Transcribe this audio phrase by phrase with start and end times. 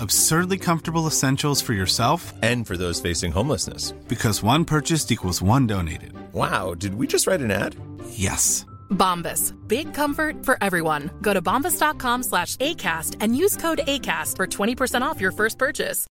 [0.00, 3.92] Absurdly comfortable essentials for yourself And for those facing homelessness.
[4.08, 6.12] because one purchased equals one donated.
[6.32, 7.74] Wow, did we just write an ad?
[8.10, 8.64] Yes.
[8.90, 9.52] Bombas.
[9.68, 11.10] Big comfort for everyone.
[11.22, 16.06] Go to bombas.com slash ACAST and use code ACAST for 20% off your first purchase.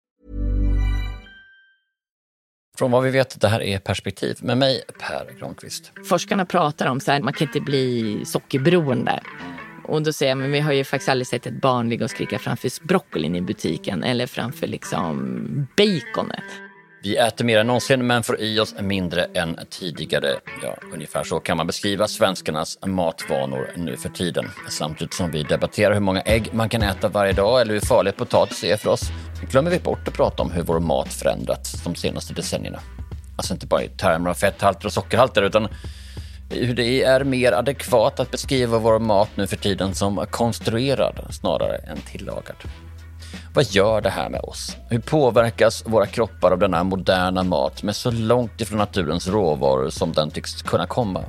[2.77, 5.91] Från vad vi vet, det här är Perspektiv med mig, Per Granqvist.
[6.05, 9.19] Forskarna pratar om så här, man kan inte bli sockerberoende.
[9.87, 12.11] Och då säger jag, men vi har ju faktiskt aldrig sett ett barn ligga och
[12.11, 16.43] skrika framför broccolin i butiken eller framför liksom baconet.
[17.03, 20.35] Vi äter mer än någonsin men får i oss mindre än tidigare.
[20.63, 24.45] Ja, ungefär så kan man beskriva svenskarnas matvanor nu för tiden.
[24.69, 28.17] Samtidigt som vi debatterar hur många ägg man kan äta varje dag eller hur farligt
[28.17, 29.11] potatis är för oss
[29.49, 32.79] glömmer vi bort att prata om hur vår mat förändrats de senaste decennierna.
[33.37, 35.67] Alltså inte bara i termer av fetthalter och sockerhalter utan
[36.49, 41.97] det är mer adekvat att beskriva vår mat nu för tiden som konstruerad snarare än
[41.97, 42.55] tillagad.
[43.53, 44.77] Vad gör det här med oss?
[44.89, 50.11] Hur påverkas våra kroppar av denna moderna mat med så långt ifrån naturens råvaror som
[50.13, 51.23] den tycks kunna komma?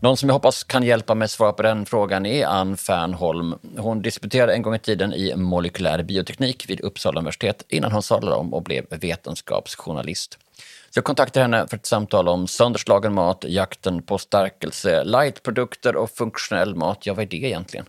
[0.00, 3.54] Någon som jag hoppas kan hjälpa mig svara på den frågan är Ann Fernholm.
[3.76, 8.36] Hon disputerade en gång i tiden i molekylär bioteknik vid Uppsala universitet innan hon sadlade
[8.36, 10.38] om och blev vetenskapsjournalist.
[10.90, 16.10] Så jag kontaktade henne för ett samtal om sönderslagen mat, jakten på stärkelse, lightprodukter och
[16.10, 17.06] funktionell mat.
[17.06, 17.86] Ja, vad är det egentligen?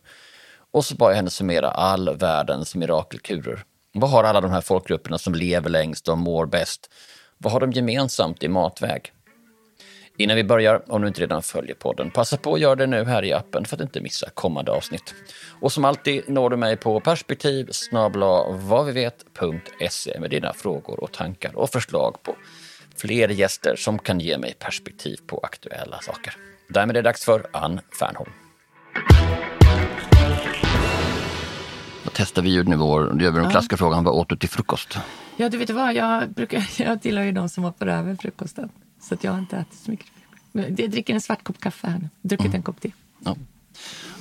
[0.72, 3.64] Och så bad jag henne summera all världens mirakelkurer.
[3.94, 6.90] Vad har alla de här folkgrupperna som lever längst och mår bäst?
[7.38, 9.14] Vad har de gemensamt i matväg?
[10.20, 13.04] Innan vi börjar, om du inte redan följer podden, passa på att göra det nu
[13.06, 15.14] här i appen för att inte missa kommande avsnitt.
[15.60, 17.70] Och som alltid når du mig på perspektiv
[18.50, 22.36] vadvivet.se med dina frågor och tankar och förslag på
[22.96, 26.34] fler gäster som kan ge mig perspektiv på aktuella saker.
[26.70, 28.32] Därmed är det dags för Ann Fernholm.
[32.04, 33.10] Då testar vi ljudnivåer.
[33.14, 34.98] Då gör vi den klassiska frågan, vad åt du till frukost?
[35.36, 38.70] Ja, du vet vad, jag, brukar, jag tillhör ju de som hoppar över frukosten.
[39.00, 40.08] Så att jag har inte ätit så mycket.
[40.52, 42.10] Men Jag dricker en svart kopp kaffe här nu.
[42.22, 42.92] Druckit en kopp te.
[43.20, 43.36] Ja.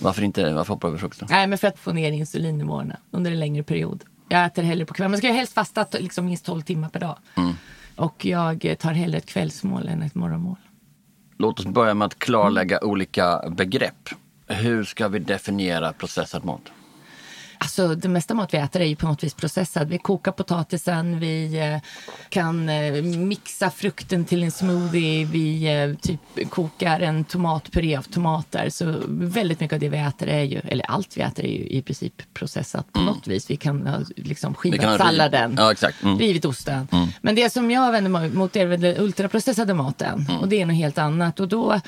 [0.01, 1.29] Varför inte, varför hoppar du över frukosten?
[1.31, 4.05] Nej, men för att få ner insulinnivåerna under en längre period.
[4.29, 5.11] Jag äter hellre på kvällen.
[5.11, 7.19] Man ska ju helst fasta liksom minst 12 timmar per dag.
[7.97, 10.57] Och jag tar hellre ett kvällsmål än ett morgonmål.
[11.39, 14.09] Låt oss börja med att klarlägga olika begrepp.
[14.47, 16.63] Hur ska vi definiera processad mat?
[17.59, 19.89] Alltså, det mesta mat vi äter är ju på något vis processad.
[19.89, 21.79] Vi kokar potatisen, vi eh,
[22.29, 28.69] kan eh, mixa frukten till en smoothie, vi eh, typ kokar en tomatpuré av tomater.
[28.71, 31.67] Så väldigt mycket av det vi äter är ju, eller allt vi äter är ju
[31.67, 33.51] i princip processat på något vis.
[33.51, 36.03] Vi kan ha liksom skivat kan ha riv- salladen, Ja, exakt.
[36.03, 36.19] Mm.
[36.19, 36.89] rivit osten.
[37.21, 40.27] Men det som jag vänder mig mot är den ultraprocessade maten.
[40.41, 41.41] Och det är något helt annat.
[41.41, 41.81] Och då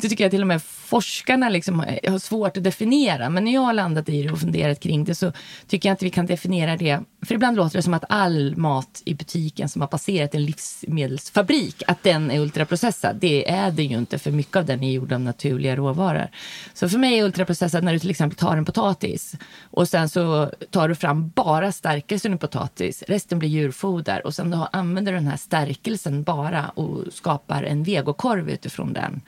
[0.00, 1.78] det tycker jag till och med forskarna liksom
[2.08, 3.30] har svårt att definiera.
[3.30, 5.32] Men när jag har landat i det och funderat kring det så
[5.66, 7.00] tycker jag inte vi kan definiera det.
[7.26, 11.82] För ibland låter det som att all mat i butiken som har passerat en livsmedelsfabrik,
[11.86, 13.16] att den är ultraprocessad.
[13.20, 16.28] Det är det ju inte, för mycket av den är gjord av naturliga råvaror.
[16.74, 19.36] Så för mig är ultraprocessad när du till exempel tar en potatis
[19.70, 24.50] och sen så tar du fram bara stärkelsen i potatis, resten blir djurfoder och sen
[24.50, 29.20] då använder du den här stärkelsen bara och skapar en vegokorv utifrån den.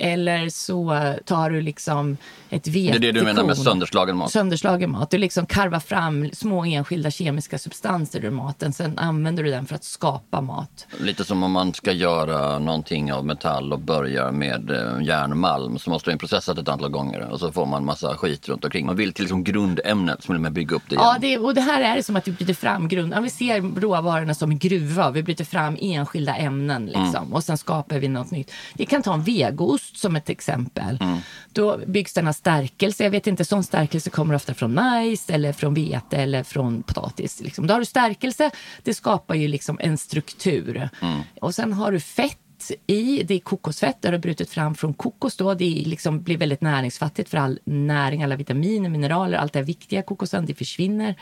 [0.00, 2.16] Eller så tar du liksom
[2.50, 2.94] ett Det vetekorn.
[2.96, 4.30] är det du menar med sönderslagen mat?
[4.30, 5.10] Sönderslagen mat.
[5.10, 8.72] Du liksom karvar fram små enskilda kemiska substanser ur maten.
[8.72, 10.86] Sen använder du den för att skapa mat.
[11.00, 15.90] Lite som om man ska göra någonting av metall och börjar med eh, järnmalm så
[15.90, 18.86] måste den processas ett antal gånger och så får man massa skit runt omkring.
[18.86, 21.06] Man vill till liksom grundämnet som vill man bygga upp det igen.
[21.06, 23.12] Ja, det, och det här är det som att vi bryter fram grund.
[23.16, 25.10] Ja, vi ser råvarorna som en gruva.
[25.10, 28.50] Vi bryter fram enskilda ämnen liksom, och sen skapar vi något nytt.
[28.74, 30.98] Vi kan ta en vegoost som ett exempel.
[31.52, 33.04] Då byggs den av stärkelse.
[33.04, 37.40] Jag vet inte, sån stärkelse kommer ofta från majs eller från vete eller från potatis.
[37.40, 37.66] Liksom.
[37.66, 38.50] Då har du stärkelse.
[38.82, 40.88] Det skapar ju liksom en struktur.
[41.40, 42.38] Och sen har du fett
[42.86, 43.22] i.
[43.22, 45.36] Det är kokosfett, det har brutit fram från kokos.
[45.36, 45.54] Då.
[45.54, 50.46] Det liksom blir väldigt näringsfattigt för all näring, alla vitaminer, mineraler, allt det viktiga kokosen,
[50.46, 51.14] det försvinner.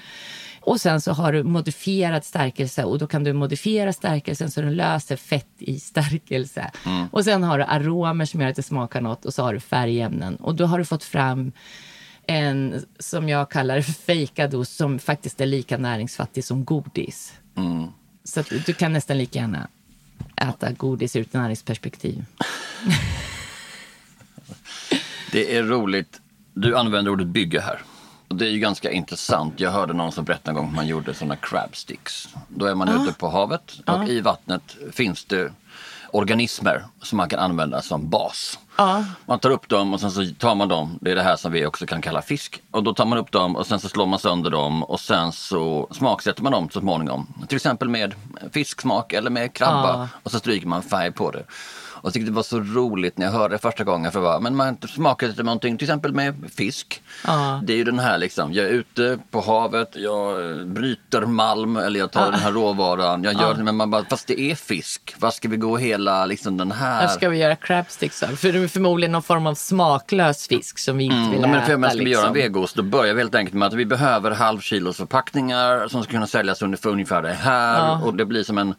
[0.69, 4.75] Och sen så har du modifierad stärkelse och då kan du modifiera stärkelsen så den
[4.75, 6.71] löser fett i stärkelse.
[7.11, 9.61] Och sen har du aromer som gör att det smakar något och så har du
[9.61, 10.37] färgämnen.
[10.37, 11.53] Och då har du fått fram
[12.27, 17.33] en, som jag kallar fejkad ost, som faktiskt är lika näringsfattig som godis.
[18.25, 19.69] Så att du kan nästan lika gärna
[20.37, 22.25] äta godis ur ett näringsperspektiv.
[25.33, 26.21] Det är roligt.
[26.55, 27.83] Du använder ordet bygge här.
[28.29, 29.61] Och det är ju ganska intressant.
[29.61, 32.29] Jag hörde någon som berättade en gång att man gjorde sådana crab sticks.
[32.49, 35.53] Då är man ute på havet och i vattnet finns det
[36.11, 38.59] organismer som man kan använda som bas.
[39.27, 41.53] Man tar upp dem och sen så tar man dem, det är det här som
[41.53, 42.63] vi också kan kalla fisk.
[42.71, 45.33] Och då tar man upp dem och sen så slår man sönder dem och sen
[45.33, 47.35] så smaksätter man dem så småningom.
[47.49, 48.15] Till exempel med
[48.53, 50.09] fisksmak eller med krabba Ja.
[50.23, 51.45] och så stryker man färg på det.
[52.01, 54.13] Och jag tyckte det var så roligt när jag hörde det första gången.
[54.13, 57.03] För vad, men man smakar lite någonting, till exempel med fisk.
[57.27, 57.61] Ja.
[57.65, 60.37] Det är ju den här liksom, jag är ute på havet, jag
[60.67, 63.25] bryter malm eller jag tar den här råvaran.
[63.25, 65.15] Jag gör det, men man bara, fast det är fisk.
[65.19, 67.01] Vad ska vi gå hela liksom den här?
[67.01, 68.29] Här ska vi göra crabsticks av.
[68.29, 71.67] För är förmodligen någon form av smaklös fisk som vi inte vill Ja, men äta.
[71.67, 72.13] för jag ska liksom.
[72.13, 76.03] göra en vegost då börjar vi helt enkelt med att vi behöver halvkilos förpackningar som
[76.03, 78.07] ska kunna säljas under för ungefär det här.
[78.07, 78.75] Och det blir som en,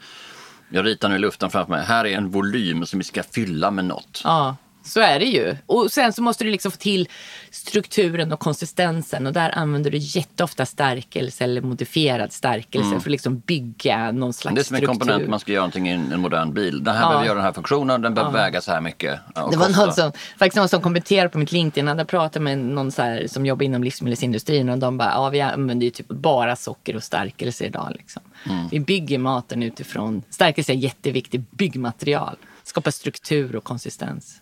[0.69, 3.71] jag ritar nu i luften framför mig, här är en volym som vi ska fylla
[3.71, 4.21] med något.
[4.24, 5.57] Ja, så är det ju.
[5.65, 7.07] Och sen så måste du liksom få till
[7.51, 13.39] strukturen och konsistensen och där använder du jätteofta stärkelse eller modifierad stärkelse för att liksom
[13.39, 14.55] bygga någon slags Mm.
[14.55, 14.99] Det är som en struktur.
[14.99, 16.83] komponent man ska göra någonting i en, modern bil.
[16.83, 19.19] Den här behöver göra den här funktionen, den behöver väga så här mycket.
[19.35, 21.86] ja, Det var någon som, faktiskt någon som kommenterade på mitt LinkedIn.
[21.86, 25.41] Jag hade pratat med någon här, som jobbar inom livsmedelsindustrin och de bara, ja vi
[25.41, 27.95] använder ju typ bara socker och stärkelse idag.
[27.98, 28.21] Liksom.
[28.50, 28.67] Mm.
[28.71, 32.36] Vi bygger maten utifrån, stärkelse är jätteviktigt byggmaterial.
[32.63, 34.41] Skapar struktur och konsistens.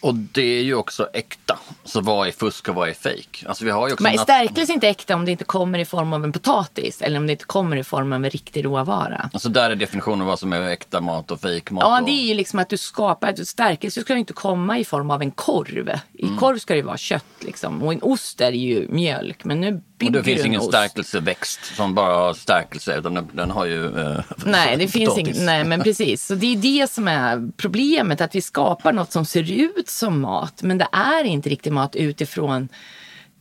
[0.00, 1.58] Och det är ju också äkta.
[1.84, 3.44] Så vad är fusk och vad är fejk?
[3.48, 5.78] Alltså vi har ju också Men nat- stärkelse är inte äkta om det inte kommer
[5.78, 8.64] i form av en potatis eller om det inte kommer i form av en riktig
[8.64, 9.30] råvara.
[9.32, 11.82] Alltså där är definitionen vad som är äkta mat och fejkmat.
[11.84, 12.06] Ja, och...
[12.06, 15.22] det är ju liksom att du skapar, stärkelse ska ju inte komma i form av
[15.22, 15.90] en korv.
[16.12, 16.36] I Mm.
[16.38, 17.82] korv ska det ju vara kött liksom.
[17.82, 19.44] Och en ost är ju mjölk.
[19.44, 20.68] Men nu bygger Och det finns du en ingen ost.
[20.68, 25.40] stärkelseväxt som bara har stärkelse utan den, den har ju eh, Nej, det finns inget.
[25.40, 26.26] Nej, men precis.
[26.26, 28.20] Så det är det som är problemet.
[28.20, 30.62] Att vi skapar något som ser ut som mat.
[30.62, 32.68] Men det är inte riktigt mat utifrån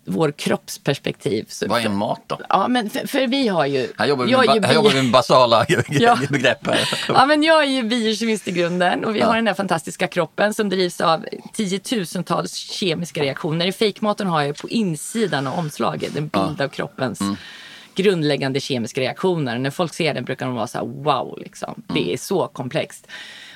[0.10, 1.46] vår kroppsperspektiv.
[1.50, 2.39] Så Vad är mat då?
[2.50, 3.88] Ja, men för, för vi har ju...
[3.98, 6.18] Här jobbar vi jag med, ba- här jobbar vi med basala Ja.
[6.30, 6.89] begrepp här.
[7.08, 10.54] Ja, men jag är ju biokemist i grunden och vi har den där fantastiska kroppen
[10.54, 13.66] som drivs av tiotusentals kemiska reaktioner.
[13.66, 17.20] I fejkmaten har jag på insidan av omslaget en bild av kroppens
[17.96, 19.60] grundläggande kemiska reaktioner.
[19.60, 21.84] När folk ser den brukar de vara så här wow, liksom.
[21.94, 23.08] det är så komplext.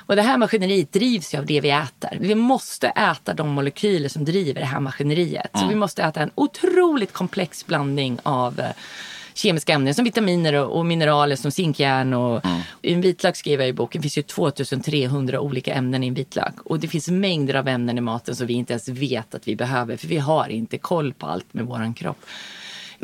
[0.06, 2.18] Och det här maskineriet drivs ju av det vi äter.
[2.20, 5.50] Vi måste äta de molekyler som driver det här maskineriet.
[5.54, 8.70] Så vi måste äta en otroligt komplex blandning av eh,
[9.34, 12.14] kemiska ämnen som vitaminer och, mineraler som zinkjärn.
[12.14, 12.42] Och,
[12.82, 16.54] I en vitlök skriver jag i boken finns ju 2300 olika ämnen i en vitlök.
[16.64, 19.56] Och det finns mängder av ämnen i maten som vi inte ens vet att vi
[19.56, 22.18] behöver för vi har inte koll på allt med våran kropp.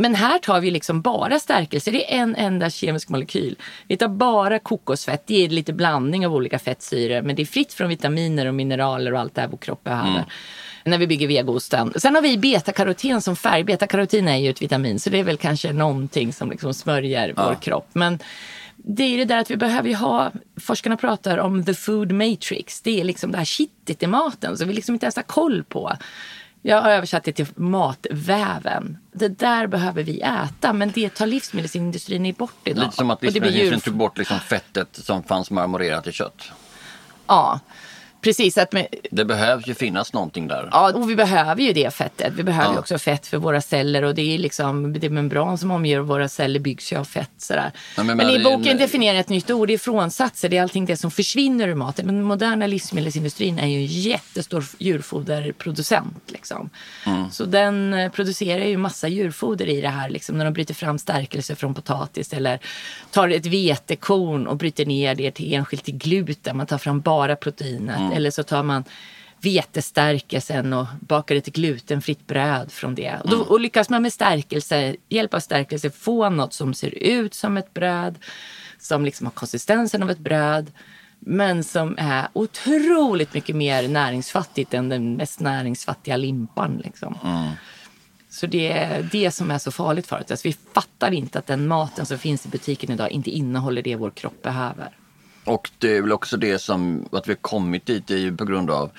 [0.01, 1.91] Men här tar vi liksom bara stärkelse.
[1.91, 3.57] Det är en enda kemisk molekyl.
[3.89, 5.27] Vi tar bara kokosfett.
[5.27, 7.23] Det är lite blandning av olika fettsyror.
[7.23, 10.25] Men det är fritt från vitaminer och mineraler och allt det här vår kropp behöver.
[10.85, 11.93] När vi bygger vegoosten.
[11.97, 13.65] Sen har vi betakaroten som färg.
[13.65, 15.01] Betakaroten är ju ett vitamin.
[15.01, 17.89] Så det är väl kanske någonting som liksom smörjer vår kropp.
[17.93, 18.19] Men
[18.77, 22.81] det är det där att vi behöver ju ha, forskarna pratar om the food matrix.
[22.81, 25.65] Det är liksom det här kittet i maten som vi liksom inte ens har koll
[25.65, 25.93] på.
[26.63, 28.99] Jag har översatt det till matväven.
[29.13, 32.85] Det där behöver vi äta, men det tar livsmedelsindustrin bort idag.
[32.85, 36.51] Lite som att livsmedelsindustrin tog bort liksom fettet som fanns marmorerat i kött.
[37.27, 37.61] Ja,
[38.29, 38.59] precis.
[38.59, 40.69] Att med, Det behövs ju finnas någonting där.
[40.73, 42.33] Ja, och vi behöver ju det fettet.
[42.37, 42.81] Vi behöver ju Ja.
[42.81, 46.61] också fett för våra celler och det är liksom det membran som omger våra celler
[46.61, 47.31] byggs ju av fett.
[47.39, 47.71] Sådär.
[47.97, 50.49] Ja, men men, men i boken en- definierar ett nytt ord, det är frånsatser.
[50.49, 52.07] Det är allting det som försvinner ur maten.
[52.07, 56.23] Den moderna livsmedelsindustrin är ju en jättestor djurfoderproducent.
[56.27, 56.71] Liksom.
[57.07, 57.31] Mm.
[57.31, 60.09] Så den eh, producerar ju massa djurfoder i det här.
[60.11, 62.59] Liksom, när de bryter fram stärkelse från potatis eller
[63.11, 66.57] tar ett vetekorn och bryter ner det till enskilt till gluten.
[66.57, 67.99] Man tar fram bara proteinet.
[67.99, 68.13] Mm.
[68.19, 68.85] Eller så tar man
[69.41, 73.17] vetestärkelsen och bakar ett glutenfritt bröd från det.
[73.25, 73.49] Och, då, Mm.
[73.49, 77.75] och lyckas man med stärkelse, hjälp av stärkelse få något som ser ut som ett
[77.75, 78.19] bröd,
[78.79, 80.71] som liksom har konsistensen av ett bröd,
[81.19, 86.81] men som är otroligt mycket mer näringsfattigt än den mest näringsfattiga limpan.
[86.85, 87.19] Liksom.
[87.25, 87.51] Mm.
[88.31, 90.31] Så det är det som är så farligt för oss.
[90.31, 93.97] Alltså, vi fattar inte att den maten som finns i butiken idag inte innehåller det
[93.97, 94.89] vår kropp behöver.
[95.49, 98.45] Och det är väl också det som, att vi har kommit dit är ju på
[98.45, 98.91] grund av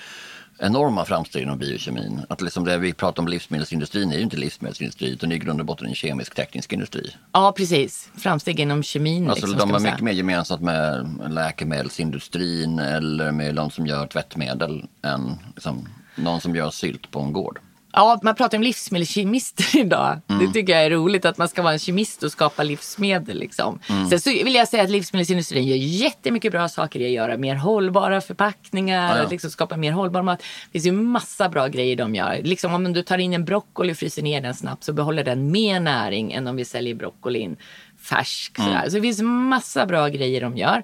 [0.58, 2.20] enorma framsteg inom biokemin.
[2.28, 5.40] Att liksom det vi pratar om livsmedelsindustrin är ju inte livsmedelsindustri utan det är i
[5.40, 7.16] grund och botten en kemisk-teknisk industri.
[7.32, 8.10] Ja, precis.
[8.16, 9.30] Framsteg inom kemin.
[9.30, 14.84] Alltså liksom, de har mycket mer gemensamt med läkemedelsindustrin eller med de som gör tvättmedel
[15.02, 17.60] än liksom, någon som gör sylt på en gård.
[17.92, 20.20] Ja, man pratar om livsmedelskemister idag.
[20.28, 20.46] Mm.
[20.46, 23.38] Det tycker jag är roligt att man ska vara en kemist och skapa livsmedel.
[23.38, 23.80] Liksom.
[23.88, 24.08] Mm.
[24.08, 27.54] Sen så vill jag säga att livsmedelsindustrin gör jättemycket bra saker i att göra mer
[27.54, 29.28] hållbara förpackningar, Ja, ja.
[29.30, 30.38] liksom skapa mer hållbar mat.
[30.38, 32.40] Det finns ju massa bra grejer de gör.
[32.42, 35.50] Liksom om du tar in en broccoli och fryser ner den snabbt så behåller den
[35.50, 37.56] mer näring än om vi säljer broccolin
[38.00, 38.58] färsk.
[38.58, 38.90] Mm.
[38.90, 40.82] Så det finns massa bra grejer de gör.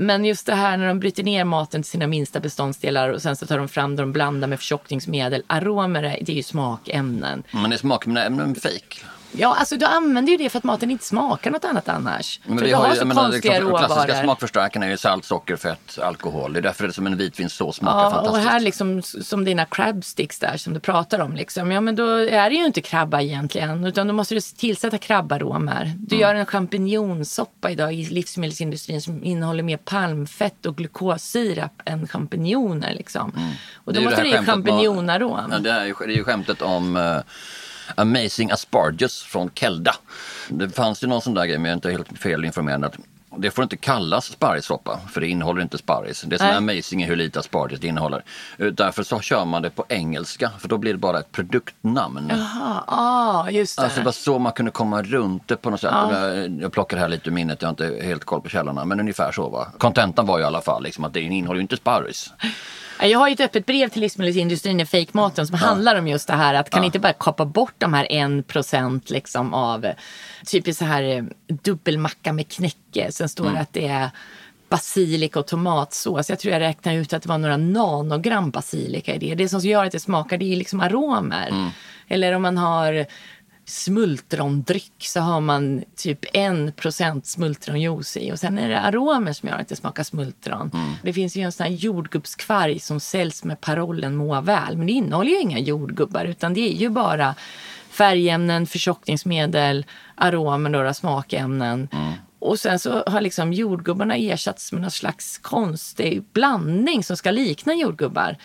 [0.00, 3.36] Men just det här när de bryter ner maten till sina minsta beståndsdelar och sen
[3.36, 5.42] så tar de fram det de blandar med förtjockningsmedel.
[5.46, 7.42] Aromer, det är ju smakämnen.
[7.50, 9.04] Men är smakämnen fake.
[9.32, 12.40] Ja, alltså du använder ju det för att maten inte smakar något annat annars.
[12.44, 14.22] Men för vi har har ju, så menar, konstiga liksom, de klassiska råvaror.
[14.24, 16.52] smakförstärkarna är ju salt, socker, fett, alkohol.
[16.52, 18.48] Det är därför det är som en vitvinsås smakar Ja, och fantastiskt.
[18.48, 21.36] här liksom som dina crab sticks där som du pratar om.
[21.36, 21.72] Liksom.
[21.72, 23.84] Ja, men då är det ju inte krabba egentligen.
[23.84, 25.92] Utan då måste du tillsätta krabbaromer.
[25.98, 26.28] Du Mm.
[26.28, 32.94] gör en champinjonsoppa idag i livsmedelsindustrin som innehåller mer palmfett och glukossirap än champinjoner.
[32.94, 33.28] Liksom.
[33.28, 33.94] Och då Mm.
[33.94, 35.48] Det ju måste det med- champinjonarom.
[35.52, 37.16] Ja, det, är ju, det är ju skämtet om eh,
[37.94, 39.94] Amazing Aspargus från Kelda.
[40.48, 42.96] Det fanns ju någon sån där grej, men jag är inte helt felinformerad.
[43.36, 46.22] Det får inte kallas sparrissoppa, för det innehåller inte sparris.
[46.26, 48.24] Det som är amazing är hur lite asparges det innehåller.
[48.58, 52.26] Eh, Därför så kör man det på engelska, för då blir det bara ett produktnamn.
[52.30, 53.82] Jaha, ah, just det.
[53.84, 55.92] Alltså det var så man kunde komma runt det på något sätt.
[56.10, 58.84] Jag, jag plockar här lite ur minnet, jag har inte helt koll på källorna.
[58.84, 59.66] Men ungefär så va.
[59.78, 62.30] Kontentan var ju i alla fall liksom, att det innehåller ju inte sparris.
[63.00, 66.34] Jag har ju ett öppet brev till livsmedelsindustrin i fejkmaten som handlar om just det
[66.34, 69.86] här att kan inte bara kapa bort de här en procent liksom av
[70.46, 73.12] typiskt så här eh, dubbelmacka med knäcke.
[73.12, 74.10] Sen står det att det är
[74.68, 76.30] basilika och tomatsås.
[76.30, 79.34] Jag tror jag räknar ut att det var några nanogram basilika i det.
[79.34, 81.70] Det som gör att det smakar det är liksom aromer.
[82.08, 83.06] Eller om man har
[83.68, 89.48] smultrondryck så har man typ en procent smultronjuice i och sen är det aromer som
[89.48, 90.70] gör att det smakar smultron.
[91.02, 94.92] Det finns ju en sån här jordgubbskvarg som säljs med parollen må väl men det
[94.92, 97.34] innehåller ju inga jordgubbar utan det är ju bara
[97.90, 101.88] färgämnen, förtjockningsmedel, aromer, några smakämnen.
[102.38, 107.74] Och sen så har liksom jordgubbarna ersatts med någon slags konstig blandning som ska likna
[107.74, 108.36] jordgubbar.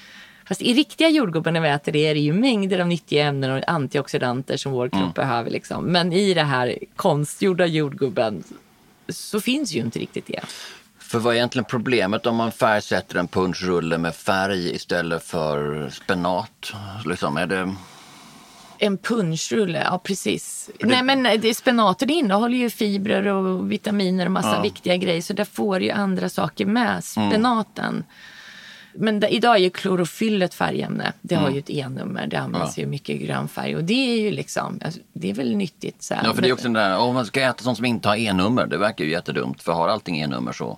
[0.45, 3.51] Fast i riktiga jordgubbar när vi äter det är det ju mängder av nyttiga ämnen
[3.51, 5.49] och antioxidanter som vår kropp behöver.
[5.49, 5.85] Liksom.
[5.85, 8.43] Men i det här konstgjorda jordgubben
[9.09, 10.41] så finns ju inte riktigt det.
[10.99, 16.73] För vad är egentligen problemet om man färgsätter en punschrulle med färg istället för spenat?
[17.05, 17.75] Liksom, är det...
[18.77, 20.69] En punschrulle, ja precis.
[20.79, 25.33] Nej men det, spenater det innehåller ju fibrer och vitaminer och massa viktiga grejer så
[25.33, 28.03] där får ju andra saker med spenaten.
[28.95, 31.13] Men da, idag är ju klorofyll ett färgämne.
[31.21, 31.43] Det Mm.
[31.45, 32.27] har ju ett E-nummer.
[32.27, 33.75] Det används ju mycket i grön färg.
[33.75, 36.03] Och det är ju liksom, alltså, det är väl nyttigt.
[36.03, 36.23] Så här.
[36.25, 38.15] Ja, för det är också den där, om man ska äta sånt som inte har
[38.15, 39.61] E-nummer, det verkar ju jättedumt.
[39.63, 40.77] För har allting E-nummer så...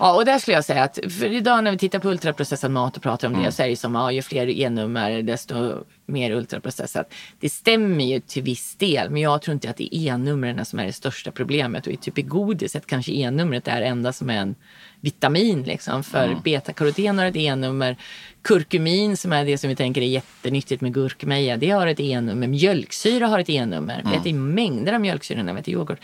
[0.00, 2.96] Ja, och där skulle jag säga att för idag när vi tittar på ultraprocessad mat
[2.96, 3.44] och pratar om Mm.
[3.46, 5.74] det så är det som ja, ju fler E-nummer desto
[6.06, 7.12] mer ultraprocessat.
[7.40, 10.78] Det stämmer ju till viss del, men jag tror inte att det är E-numren som
[10.78, 11.86] är det största problemet.
[11.86, 14.54] Och i typ i godiset kanske E-numret är det enda som är en
[15.00, 16.04] vitamin liksom.
[16.04, 16.40] För Mm.
[16.44, 17.96] betakaroten har ett E-nummer.
[18.42, 22.46] Kurkumin som är det som vi tänker är jättenyttigt med gurkmeja, det har ett E-nummer.
[22.46, 24.00] Mjölksyra har ett E-nummer.
[24.00, 24.10] Mm.
[24.12, 25.98] Vi äter mängder av mjölksyra när vi äter yoghurt.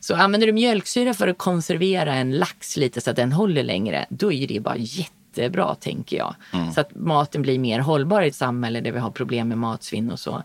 [0.00, 4.06] Så använder du mjölksyra för att konservera en lax lite så att den håller längre,
[4.08, 6.34] då är det bara jättebra tänker jag.
[6.74, 10.10] Så att maten blir mer hållbar i ett samhälle där vi har problem med matsvinn
[10.10, 10.42] och så.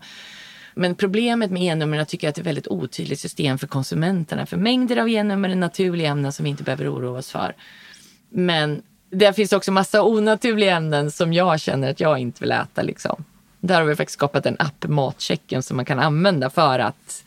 [0.74, 4.46] Men problemet med E-numren tycker jag att det är ett väldigt otydligt system för konsumenterna.
[4.46, 7.54] För mängder av E-nummer är naturliga ämnen som vi inte behöver oroa oss för.
[8.32, 12.82] Men det finns också massa onaturliga ämnen som jag känner att jag inte vill äta.
[12.82, 13.24] Liksom.
[13.60, 17.24] Där har vi faktiskt skapat en app, Matchecken, som man kan använda för att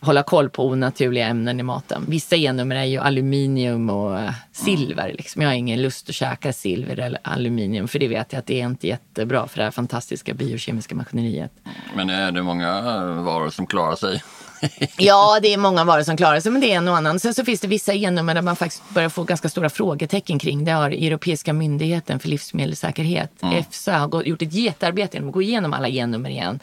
[0.00, 2.04] hålla koll på onaturliga ämnen i maten.
[2.08, 5.14] Vissa E-nummer är ju aluminium och eh, silver.
[5.18, 5.42] Liksom.
[5.42, 8.60] Jag har ingen lust att käka silver eller aluminium för det vet jag att det
[8.60, 11.52] är inte jättebra för det här fantastiska biokemiska maskineriet.
[11.94, 12.80] Men är det många
[13.22, 14.22] varor som klarar sig?
[14.98, 17.20] Ja, det är många varor som klarar sig, men det är en och annan.
[17.20, 20.64] Sen så finns det vissa E-nummer där man faktiskt börjar få ganska stora frågetecken kring.
[20.64, 25.72] Det har Europeiska myndigheten för livsmedelssäkerhet, EFSA, har gjort ett jättearbete genom att gå igenom
[25.72, 26.60] alla E-nummer igen.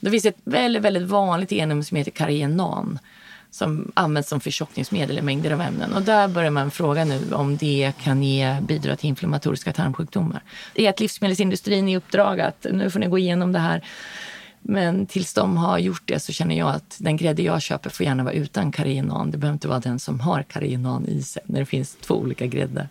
[0.00, 2.98] Det finns ett väldigt, väldigt vanligt E-nummer som heter karienan
[3.50, 5.92] som används som förtjockningsmedel i mängder av ämnen.
[5.92, 10.42] Och där börjar man fråga nu om det kan ge, bidra till inflammatoriska tarmsjukdomar.
[10.74, 13.82] Det är att livsmedelsindustrin i uppdrag att nu får ni gå igenom det här.
[14.62, 18.06] Men tills de har gjort det så känner jag att den grädde jag köper får
[18.06, 19.30] gärna vara utan karienan.
[19.30, 22.46] Det behöver inte vara den som har karienan i sig när det finns två olika
[22.46, 22.88] gräddar.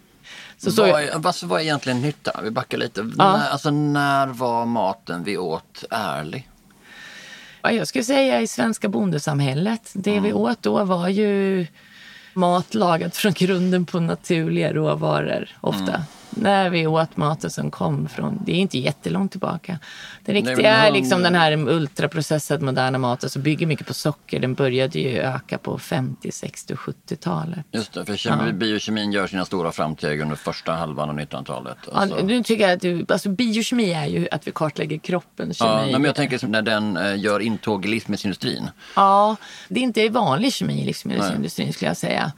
[0.58, 2.40] Så, så, vad, är, vad, är egentligen nytta?
[2.44, 3.04] Vi backar lite.
[3.04, 6.50] När, alltså, när var maten vi åt ärlig?
[7.62, 9.92] ja, jag skulle säga i svenska bondesamhället.
[9.94, 11.68] Det vi åt då var ju
[12.34, 16.04] mat lagat från grunden på naturliga råvaror ofta.
[16.30, 19.80] När vi åt maten som kom från, det är inte jättelångt tillbaka.
[20.26, 24.40] Det riktiga är han- liksom den här ultraprocessade moderna maten som bygger mycket på socker.
[24.40, 27.60] Den började ju öka på 50, 60 och 70-talet.
[27.72, 31.78] Just det, för kemi, biokemin gör sina stora framsteg under första halvan av 1900-talet.
[31.92, 32.18] Alltså.
[32.18, 35.70] Ja, nu tycker jag att du, alltså biokemi är ju att vi kartlägger kroppens kemi.
[35.72, 38.70] Ja, nej, men jag tänker när den eh, gör intåg i livsmedelsindustrin.
[38.96, 39.36] Ja,
[39.70, 42.32] det är inte vanlig kemi i livsmedelsindustrin skulle jag säga.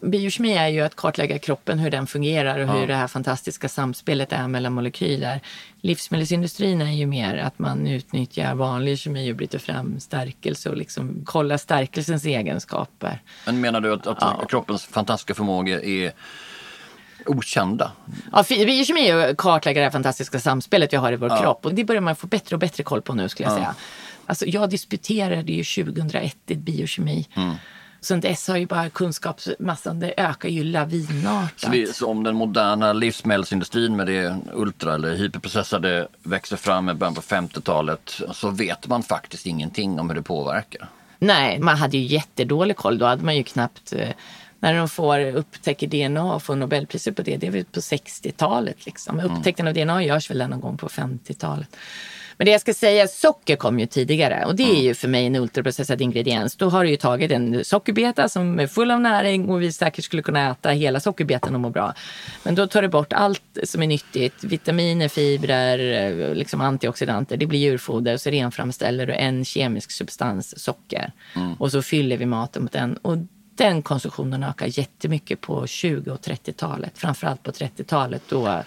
[0.00, 4.32] Biokemi är ju att kartlägga kroppen, hur den fungerar och hur det här fantastiska samspelet
[4.32, 5.40] är mellan molekyler.
[5.80, 11.22] Livsmedelsindustrin är ju mer att man utnyttjar vanlig kemi och bryter fram stärkelse och liksom
[11.24, 13.22] kollar stärkelsens egenskaper.
[13.46, 16.12] Men menar du att, att kroppens fantastiska förmågor är
[17.26, 17.92] okända?
[18.32, 21.42] Ja, biokemi är att kartlägga det här fantastiska samspelet vi har i vår Ja.
[21.42, 23.74] kropp och det börjar man få bättre och bättre koll på nu skulle jag säga.
[24.26, 27.28] Alltså, jag disputerade ju 2001 i biokemi.
[27.36, 27.54] Mm.
[28.00, 31.60] Sen dess har ju bara kunskapsmassan, det ökar ju lavinartat.
[31.60, 36.94] Så, vi, så om den moderna livsmedelsindustrin med det ultra eller hyperprocessade växer fram i
[36.94, 40.88] början på 50-talet så vet man faktiskt ingenting om hur det påverkar.
[41.18, 42.98] Nej, man hade ju jättedålig koll.
[42.98, 43.92] Då hade man ju knappt...
[43.92, 44.08] eh,
[44.60, 48.86] När de får upptäcker DNA och får Nobelpriset på det, det är väl på 60-talet.
[48.86, 49.20] Liksom.
[49.20, 51.76] Upptäckten av DNA görs väl någon gång på 50-talet.
[52.38, 55.26] Men det jag ska säga, socker kom ju tidigare och det är ju för mig
[55.26, 56.56] en ultraprocessad ingrediens.
[56.56, 60.04] Då har du ju tagit en sockerbeta som är full av näring och vi säkert
[60.04, 61.94] skulle kunna äta hela sockerbetan och må bra.
[62.42, 67.36] Men då tar du bort allt som är nyttigt, vitaminer, fibrer, eh, liksom antioxidanter.
[67.36, 71.12] Det blir djurfoder och så renframställer du en kemisk substans, socker.
[71.58, 72.96] Och så fyller vi maten mot den.
[72.96, 73.16] Och
[73.54, 76.98] den konsumtionen ökar jättemycket på 20 och 30-talet.
[76.98, 78.62] Framförallt på 30-talet då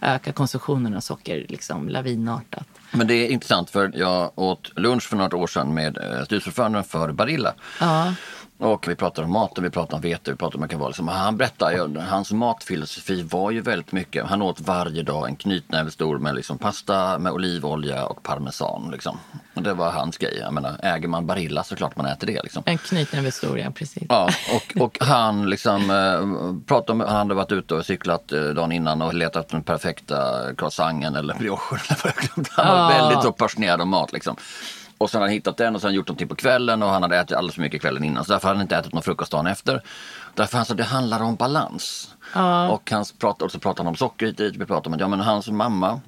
[0.00, 2.66] ökar konsumtionen av socker liksom lavinartat.
[2.90, 6.84] Men det är intressant för jag åt lunch för några år sedan med eh, styrelseordföranden
[6.84, 7.54] för Barilla.
[7.80, 8.14] Ja.
[8.58, 10.30] Och vi pratade om mat och vi pratade om vete.
[10.30, 11.08] Vi pratade om vad liksom.
[11.08, 14.26] Han berättade, ju, hans matfilosofi var ju väldigt mycket.
[14.26, 18.90] Han åt varje dag en knytnäve stor med liksom pasta med olivolja och parmesan.
[18.92, 19.18] Liksom.
[19.54, 20.38] Och det var hans grej.
[20.40, 22.42] Jag menar, äger man Barilla så klart man äter det.
[22.42, 22.62] Liksom.
[22.66, 24.02] En knytnäve stor, ja precis.
[24.08, 28.42] Ja, och, och han liksom eh, pratade om, han hade varit ute och cyklat eh,
[28.42, 30.16] dagen innan och letat efter den perfekta
[30.54, 31.78] croissanten eller briochen.
[32.50, 34.36] Han var väldigt så passionerad om mat liksom.
[34.98, 37.16] Och sen hade han hittat den och sen gjort någonting på kvällen och han hade
[37.16, 38.24] ätit alldeles för mycket kvällen innan.
[38.24, 39.82] Så därför hade han inte ätit någon frukost dagen efter.
[40.34, 42.14] Därför han sa det handlar om balans.
[42.70, 44.56] Och, han pratade, och så pratade han om socker hit och dit.
[44.56, 46.00] Vi pratade om att ja, men hans mamma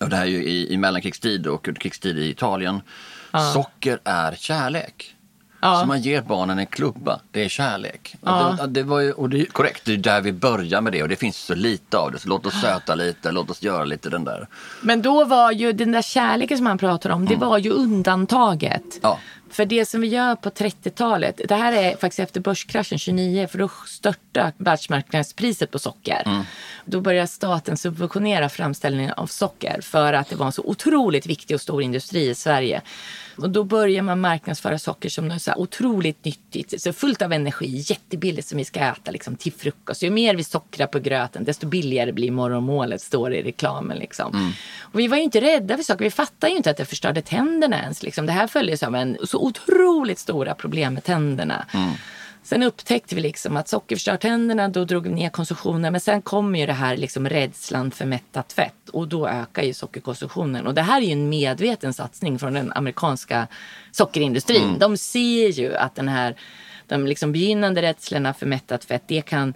[0.00, 2.80] och det här är ju i, i mellankrigstid och krigstid i Italien.
[3.54, 5.14] Socker är kärlek.
[5.64, 5.80] Ja.
[5.80, 8.14] Så man ger barnen en klubba, det är kärlek.
[8.20, 10.92] Och, det, det var ju, och det är korrekt, det är där vi börjar med
[10.92, 12.18] det och det finns så lite av det.
[12.18, 14.46] Så låt oss söta lite, låt oss göra lite den där.
[14.80, 18.82] Men då var ju den där kärleken som han pratar om, det var ju undantaget.
[19.02, 19.18] Ja.
[19.52, 23.58] För det som vi gör på 30-talet, det här är faktiskt efter börskraschen 29, för
[23.58, 26.44] då störtade världsmarknadspriset på socker.
[26.84, 31.54] Då började staten subventionera framställningen av socker för att det var en så otroligt viktig
[31.54, 32.82] och stor industri i Sverige.
[33.36, 37.84] Och då börjar man marknadsföra socker som något så otroligt nyttigt, så fullt av energi,
[37.86, 40.02] jättebilligt som vi ska äta liksom, till frukost.
[40.02, 43.98] Ju mer vi sockrar på gröten, desto billigare blir morgonmålet, står det i reklamen.
[43.98, 44.52] Liksom.
[44.80, 47.22] Och vi var ju inte rädda för saker, vi fattade ju inte att det förstörde
[47.22, 48.02] tänderna ens.
[48.02, 48.26] Liksom.
[48.26, 51.66] Det här följdes av en så otroligt stora problem med tänderna.
[52.44, 55.92] Sen upptäckte vi liksom att socker förstör tänderna, då drog vi ner konsumtionen.
[55.92, 59.74] Men sen kommer ju det här liksom rädslan för mättat fett och då ökar ju
[59.74, 60.66] sockerkonsumtionen.
[60.66, 63.46] Och det här är ju en medveten satsning från den amerikanska
[63.92, 64.78] sockerindustrin.
[64.78, 66.36] De ser ju att den här,
[66.86, 69.54] de liksom begynnande rädslorna för mättat fett, det kan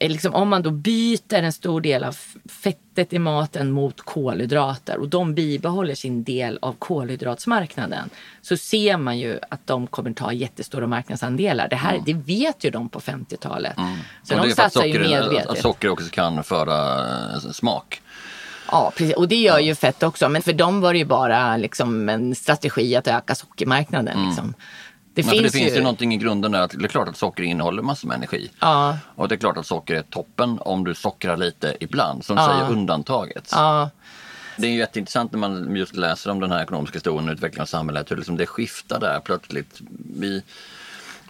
[0.00, 2.16] Liksom om man då byter en stor del av
[2.62, 8.10] fettet i maten mot kolhydrater och de bibehåller sin del av kolhydratsmarknaden
[8.42, 11.68] så ser man ju att de kommer ta jättestora marknadsandelar.
[11.68, 13.76] Det här det vet ju de på 50-talet.
[14.22, 15.46] Så och de satsar ju socker, medvetet.
[15.46, 17.00] att socker också kan föra
[17.32, 18.02] eh, smak.
[18.70, 19.16] Ja, precis.
[19.16, 20.28] Och det gör ju fett också.
[20.28, 24.26] Men för dem var det ju bara liksom en strategi att öka sockermarknaden.
[24.26, 24.54] Liksom.
[25.16, 27.16] Det, finns det finns ju ju någonting i grunden där att det är klart att
[27.16, 28.50] socker innehåller massor med energi.
[28.60, 28.98] Ja.
[29.14, 32.46] Och det är klart att socker är toppen om du sockrar lite ibland, som Ja.
[32.46, 33.48] säger undantaget.
[33.52, 33.90] Ja,
[34.56, 37.62] Det är ju jätteintressant när man just läser om den här ekonomiska historien och utvecklingen
[37.62, 39.80] av samhället, hur liksom det skiftar där plötsligt.
[40.16, 40.42] Vi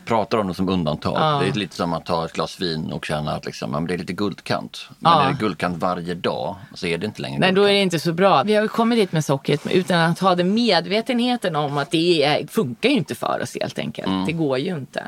[0.07, 1.43] pratar om det som undantag.
[1.43, 3.95] Det är lite som att ta ett glas vin och känna att liksom, ja, det
[3.95, 4.89] är lite guldkant.
[4.99, 5.23] Men Ja.
[5.23, 7.71] är det guldkant varje dag så är det inte längre Nej, då guldkant.
[7.71, 8.43] är det inte så bra.
[8.43, 12.23] Vi har ju kommit dit med sockret utan att ha den medvetenheten om att det
[12.25, 14.09] är, funkar ju inte för oss helt enkelt.
[14.09, 14.25] Mm.
[14.27, 15.05] Det går ju inte.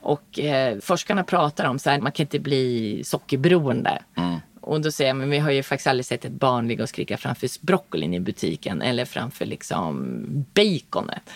[0.00, 4.02] Och eh, forskarna pratar om så här, man kan inte bli sockerberoende.
[4.16, 4.36] Mm.
[4.60, 6.88] Och då säger jag, men vi har ju faktiskt aldrig sett ett barn ligga och
[6.88, 10.14] skrika framför broccolin i butiken eller framför liksom
[10.54, 11.30] baconet.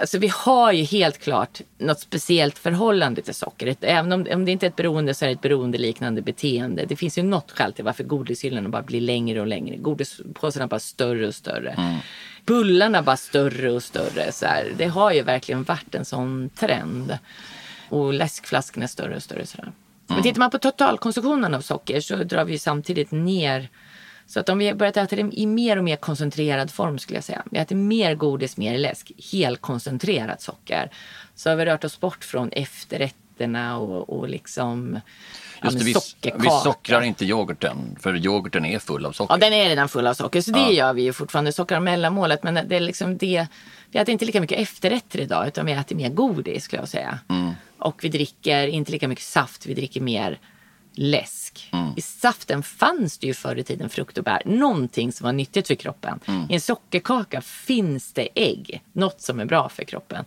[0.00, 3.78] Alltså vi har ju helt klart något speciellt förhållande till sockret.
[3.80, 6.84] Även om, om det inte är ett beroende så är det ett beroendeliknande beteende.
[6.88, 9.76] Det finns ju något skäl till varför godishyllorna bara blir längre och längre.
[9.76, 12.00] Godispåsarna bara större och större.
[12.46, 14.32] Bullarna bara större och större.
[14.32, 14.72] Så här.
[14.76, 17.18] Det har ju verkligen varit en sån trend.
[17.88, 19.46] Och läskflaskorna större och större.
[19.46, 19.72] Så här.
[20.06, 23.68] Men tittar man på totalkonsumtionen av socker så drar vi samtidigt ner
[24.28, 27.24] så att om vi börjat äta det i mer och mer koncentrerad form skulle jag
[27.24, 27.42] säga.
[27.50, 30.90] Vi äter mer godis, mer läsk, helkoncentrerat socker.
[31.34, 35.00] Så har vi rört oss bort från efterrätterna och, och liksom
[35.62, 39.34] ja, Just det, vi, vi sockrar inte yoghurten, för yoghurten är full av socker.
[39.34, 41.52] Ja, den är redan full av socker, så det gör vi ju fortfarande.
[41.52, 43.46] Sockrar mellanmålet, men det är liksom det.
[43.90, 47.18] Vi äter inte lika mycket efterrätter idag, utan vi äter mer godis skulle jag säga.
[47.78, 50.38] Och vi dricker inte lika mycket saft, vi dricker mer
[51.00, 51.70] läsk.
[51.96, 55.66] I saften fanns det ju förr i tiden frukt och bär, någonting som var nyttigt
[55.66, 56.20] för kroppen.
[56.50, 60.24] I en sockerkaka finns det ägg, något som är bra för kroppen.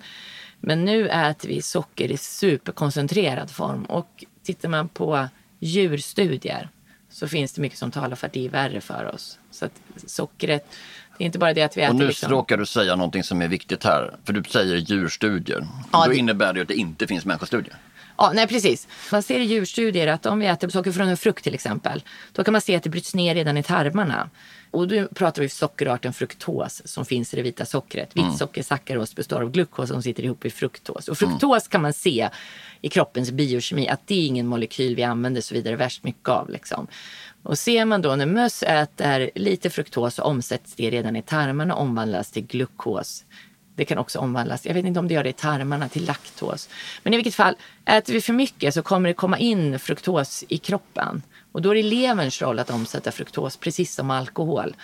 [0.60, 5.28] Men nu äter vi socker i superkoncentrerad form och tittar man på
[5.60, 6.70] djurstudier
[7.10, 9.40] så finns det mycket som talar för att det är värre för oss.
[9.52, 10.72] Så att sockret,
[11.18, 12.32] det är inte bara det att vi äter Och nu liksom...
[12.32, 14.16] råkar du säga någonting som är viktigt här.
[14.24, 15.68] För du säger djurstudier.
[15.92, 17.76] Ja, Då det- innebär det ju att det inte finns människostudier.
[18.22, 18.88] Ja, nej precis.
[19.12, 22.44] Man ser i djurstudier att om vi äter socker från en frukt till exempel, då
[22.44, 24.30] kan man se att det bryts ner redan i tarmarna.
[24.72, 28.10] Och då pratar vi sockerarten fruktos som finns i det vita sockret.
[28.14, 31.08] Vitt socker, sackaros består av glukos som sitter ihop i fruktos.
[31.08, 32.30] Och fruktos kan man se
[32.82, 36.50] i kroppens biokemi att det är ingen molekyl vi använder så vidare värst mycket av.
[36.50, 36.88] Liksom.
[37.44, 41.76] Och ser man då när möss äter lite fruktos så omsätts det redan i tarmarna
[41.76, 43.26] och omvandlas till glukos.
[43.76, 46.70] Det kan också omvandlas, jag vet inte om det gör det i tarmarna, till laktos.
[47.04, 47.56] Men i vilket fall,
[47.86, 51.22] äter vi för mycket så kommer det komma in fruktos i kroppen.
[51.52, 54.76] Och då är det leverns roll att omsätta fruktos, precis som alkohol.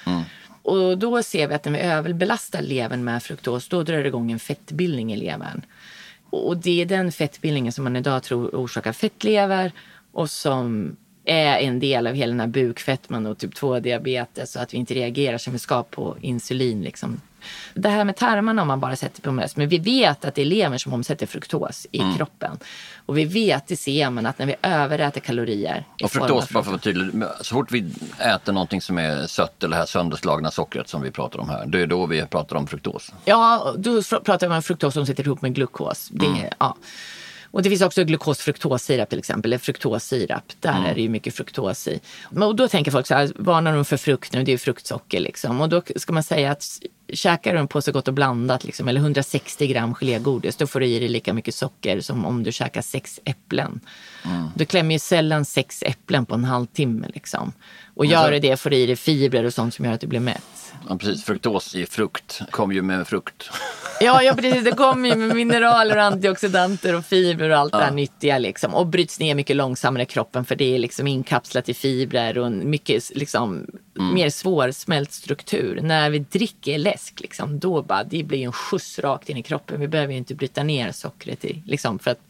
[0.62, 4.32] Och då ser vi att när vi överbelastar levern med fruktos, då drar det igång
[4.32, 5.62] en fettbildning i levern.
[6.30, 9.71] Och det är den fettbildningen som man idag tror orsakar fettlever
[10.12, 10.95] och som
[11.30, 14.94] är en del av hela den här bukfettman och typ 2-diabetes så att vi inte
[14.94, 16.82] reagerar som vi ska på insulin.
[16.82, 17.22] Liksom.
[17.74, 20.42] Det här med tarmarna om man bara sätter på möss, men vi vet att det
[20.42, 22.58] är levern som omsätter fruktos i kroppen.
[23.06, 26.60] Och vi vet, det ser man, att när vi överäter kalorier Och fruktos, bara för
[26.60, 27.86] att vara tydlig, så fort vi
[28.20, 31.66] äter någonting som är sött eller det här sönderslagna sockret som vi pratar om här,
[31.66, 33.13] det är då vi pratar om fruktos.
[33.26, 36.10] Ja, då pratar man om fruktos som sitter ihop med glukos.
[36.12, 36.40] Det, Mm.
[36.60, 36.76] ja.
[37.58, 40.43] Och det finns också glukos-fruktossirap till exempel, eller fruktossirap.
[40.60, 40.84] Där Mm.
[40.86, 42.00] är det ju mycket fruktos i.
[42.39, 45.20] Och då tänker folk så här, varnar de för frukt nu, det är ju fruktsocker
[45.20, 45.62] liksom.
[45.62, 46.80] Och då ska man säga att
[47.13, 50.86] käkar du en påse Gott och blandat liksom, eller 160 gram gelégodis, då får du
[50.86, 53.80] i dig lika mycket socker som om du käkar sex äpplen.
[54.26, 54.50] Mm.
[54.56, 57.08] Du klämmer ju sällan sex äpplen på en halvtimme.
[57.13, 57.54] Liksom.
[57.96, 60.08] Och gör du det får du i dig fibrer och sånt som gör att du
[60.08, 60.74] blir mätt.
[60.89, 61.24] Ja, precis.
[61.24, 63.50] Fruktos i frukt kom ju med frukt.
[64.00, 64.63] Ja, ja precis.
[64.63, 67.80] Det kommer ju med mineraler och antioxidanter och fibrer och allt ja.
[67.80, 68.38] det här nyttiga.
[68.38, 68.74] Liksom.
[68.76, 72.52] Och bryts ner mycket långsammare i kroppen för det är liksom inkapslat i fibrer och
[72.52, 73.65] mycket liksom,
[73.99, 74.13] mm.
[74.13, 75.81] mer svårsmält struktur.
[75.81, 79.79] När vi dricker läsk, liksom, då bara, det blir en skjuts rakt in i kroppen.
[79.79, 82.21] Vi behöver ju inte bryta ner sockret i, liksom, för att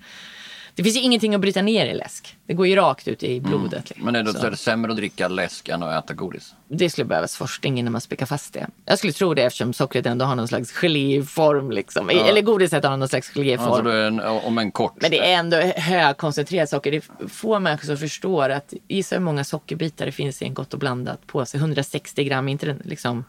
[0.78, 2.38] det finns ju ingenting att bryta ner i läsk.
[2.48, 3.74] Det går ju rakt ut i blodet.
[3.74, 3.84] Mm.
[3.88, 4.06] Liksom.
[4.06, 4.46] Men är det, så.
[4.46, 6.54] är det sämre att dricka läsk än att äta godis?
[6.68, 8.68] Det skulle behövas forskning innan man spikar fast det.
[8.86, 11.72] Jag skulle tro det eftersom sockret ändå har någon slags geléform.
[11.72, 12.10] Liksom.
[12.14, 12.26] Ja.
[12.26, 13.72] Eller godiset har någon slags geléform.
[13.72, 14.94] Alltså en, om en kort.
[15.02, 16.92] Men det är ändå högkoncentrerat socker.
[16.92, 20.54] Det är få människor som förstår att gissa hur många sockerbitar det finns i en
[20.54, 21.58] gott och blandat påse.
[21.58, 23.26] 160 gram, inte den liksom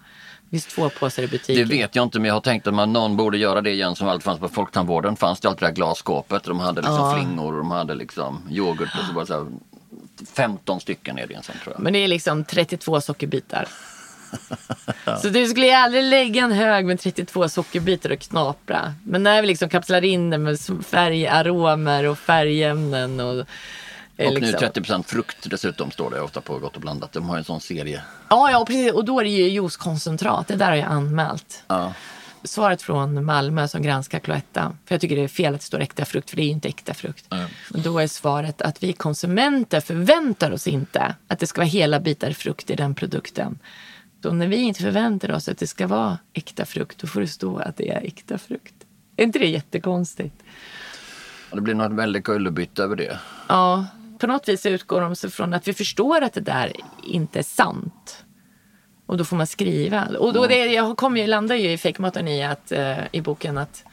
[0.51, 1.69] finns två påsar i butiken.
[1.69, 3.97] Det vet jag inte men jag har tänkt att man, någon borde göra det igen
[3.97, 5.17] som alltid fanns på Folktandvården.
[5.17, 6.45] Fanns det alltid det där glasskåpet.
[6.45, 7.15] De hade liksom ja.
[7.15, 9.47] flingor och de hade liksom yoghurt och så bara så här,
[10.33, 11.83] 15 stycken är det en sån tror jag.
[11.83, 13.69] Men det är liksom 32 sockerbitar.
[15.23, 18.95] Så du skulle aldrig lägga en hög med 32 sockerbitar och knapra.
[19.05, 23.47] Men när vi liksom kapslar in det med färgaromer och färgämnen och
[24.27, 24.61] och liksom.
[24.61, 27.13] nu 30% frukt dessutom står det ofta på Gott och blandat.
[27.13, 28.03] De har en sån serie.
[28.29, 28.93] Ja, ja precis.
[28.93, 30.49] Och då är det ju juicekoncentrat.
[30.49, 31.65] Det där har jag anmält.
[31.67, 31.93] Ja.
[32.45, 34.77] Svaret från Malmö som granskar Cloetta.
[34.85, 36.51] För jag tycker det är fel att det står äkta frukt, för det är ju
[36.51, 37.27] inte äkta frukt.
[37.29, 37.45] Ja.
[37.75, 42.01] Och då är svaret att vi konsumenter förväntar oss inte att det ska vara hela
[42.01, 43.59] bitar frukt i den produkten.
[44.23, 47.29] Så när vi inte förväntar oss att det ska vara äkta frukt, då får det
[47.29, 48.75] stå att det är äkta frukt.
[49.17, 50.35] Är inte det jättekonstigt?
[51.53, 53.19] Det blir något väldigt kullerbytta över det.
[53.49, 53.87] Ja,
[54.19, 56.73] på något vis utgår de sig från att vi förstår att det där
[57.05, 58.25] inte är sant.
[59.07, 60.07] Och då får man skriva.
[60.19, 63.59] Och då det, jag kommer ju, landar ju i fejkmaten i, att, eh, i boken
[63.59, 63.85] att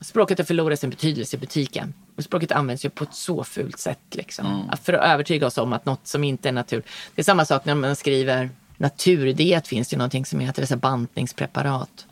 [0.00, 1.94] språket har förlorat sin betydelse i butiken.
[2.16, 3.98] Och språket används ju på ett så fult sätt.
[4.10, 4.46] Liksom.
[4.46, 4.76] Mm.
[4.82, 6.82] För att övertyga oss om att något som inte är natur.
[7.14, 12.05] Det är samma sak när man skriver naturdiet finns det någonting som heter dessa bantningspreparat.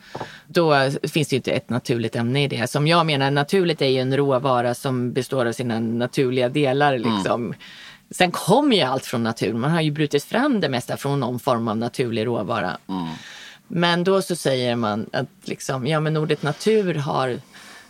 [0.46, 2.70] Då finns det ju inte ett naturligt ämne i det.
[2.70, 6.94] Som jag menar, naturligt är ju en råvara som består av sina naturliga delar.
[6.94, 7.14] Mm.
[7.14, 7.44] Liksom.
[7.44, 7.58] Mm.
[8.10, 9.60] Sen kommer ju allt från naturen.
[9.60, 12.78] Man har ju brutit fram det mesta från någon form av naturlig råvara.
[12.88, 13.08] Mm.
[13.68, 17.38] Men då så säger man att liksom, ja, men ordet natur har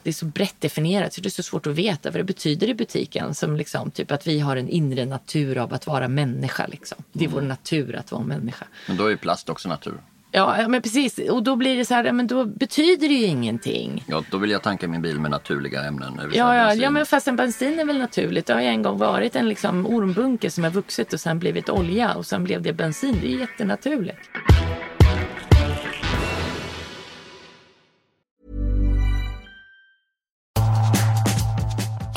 [0.02, 2.68] det är så brett definierat så det är så svårt att veta vad det betyder
[2.68, 3.34] i butiken.
[3.34, 6.66] Som liksom, typ att vi har en inre natur av att vara människa.
[6.66, 7.02] Liksom.
[7.12, 7.34] Det är mm.
[7.34, 8.66] vår natur att vara människa.
[8.88, 9.94] Men då är ju plast också natur.
[10.37, 11.18] Ja, men precis.
[11.18, 14.05] Och då blir det så här, men då betyder det ju ingenting.
[14.09, 16.20] Ja, då vill jag tanka min bil med naturliga ämnen.
[16.33, 18.47] Ja, ja, ja, men fast en bensin är väl naturligt.
[18.47, 21.68] Det har ju en gång varit en liksom ormbunke som har vuxit och sen blivit
[21.68, 23.18] olja och sen blev det bensin.
[23.23, 24.31] Det är jättenaturligt.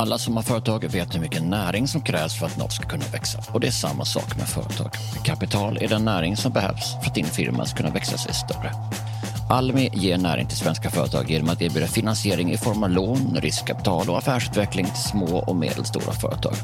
[0.00, 3.04] Alla som har företag vet hur mycket näring som krävs för att något ska kunna
[3.12, 3.38] växa.
[3.52, 4.90] Och det är samma sak med företag.
[5.24, 8.72] Kapital är den näring som behövs för att din firma ska kunna växa sig större.
[9.50, 14.10] Almi ger näring till svenska företag genom att erbjuda finansiering i form av lån, riskkapital
[14.10, 16.54] och affärsutveckling till små och medelstora företag.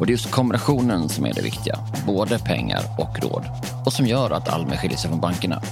[0.00, 3.42] Och det är just kombinationen som är det viktiga, både pengar och råd.
[3.86, 5.62] Och som gör att Almi skiljer sig från bankerna.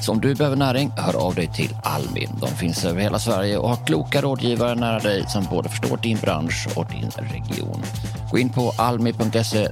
[0.00, 2.28] Så om du behöver näring, hör av dig till Almi.
[2.40, 6.18] De finns över hela Sverige och har kloka rådgivare nära dig som både förstår din
[6.18, 7.82] bransch och din region.
[8.30, 9.68] Gå in på almi.se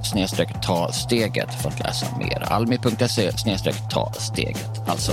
[0.62, 2.52] ta steget för att läsa mer.
[2.52, 3.32] Almi.se
[3.90, 5.12] ta steget alltså.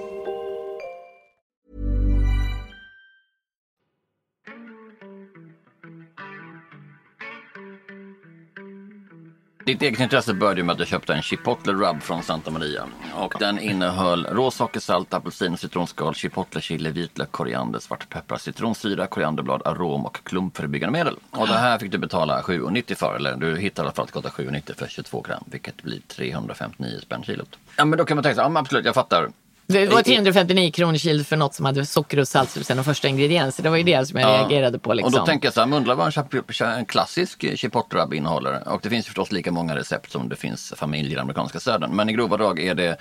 [9.65, 12.87] Ditt eget intresse började med att du köpte en chipotle rub från Santa Maria.
[13.15, 20.05] Och den innehöll råsocker, salt, apelsin, citronskal, chipotle, chili, vitlök, koriander, svartpeppar, citronsyra, korianderblad, arom
[20.05, 21.15] och klumpförebyggande medel.
[21.31, 23.15] Och det här fick du betala 7,90 för.
[23.15, 25.43] Eller du hittade i alla fall att det 7,90 för 22 gram.
[25.45, 27.57] Vilket blir 359 spänn kilot.
[27.77, 29.29] Ja men då kan man tänka sig, ja men absolut jag fattar.
[29.71, 33.63] Det var 359 kronor kilo för något som hade socker och salt som första ingredienser.
[33.63, 34.93] Det var ju det som jag reagerade på.
[34.93, 35.13] Liksom.
[35.13, 38.67] Och då tänker jag så här, man undrar vad en, klassisk chipotle innehåller.
[38.67, 41.95] Och det finns förstås lika många recept som det finns familjer i amerikanska södern.
[41.95, 42.97] Men i grova drag är det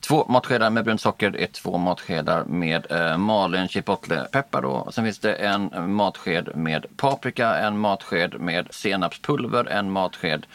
[0.00, 4.88] två matskedar med brunt socker, det är två matskedar med eh, malen chipotlepeppar då.
[4.92, 10.46] Sen finns det en matsked med paprika, en matsked med senapspulver, en matsked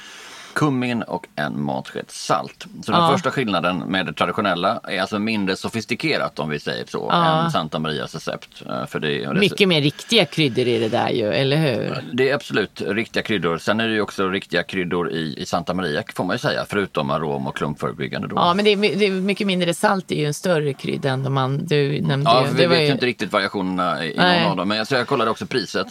[0.58, 2.66] kummin och en matsked salt.
[2.84, 7.12] Så den första skillnaden med det traditionella är alltså mindre sofistikerat om vi säger så
[7.12, 8.64] än Santa Marias recept.
[8.70, 12.04] Eh, För det, Mycket mer riktiga kryddor i det där ju, eller hur?
[12.14, 13.58] det är absolut riktiga kryddor.
[13.58, 16.66] Sen är det ju också riktiga kryddor i, i Santa Maria får man ju säga.
[16.70, 18.28] Förutom arom och klumpförebyggande.
[18.28, 18.36] Då.
[18.36, 20.08] Ja, men det är, det är mycket mindre salt.
[20.08, 22.30] Det är ju en större krydda än de man, du nämnde.
[22.30, 22.54] Ja, ju.
[22.54, 24.42] vi vet ju inte riktigt variationerna i, i Nej.
[24.42, 24.68] någon av dem.
[24.68, 25.88] Men jag, så jag kollade också priset.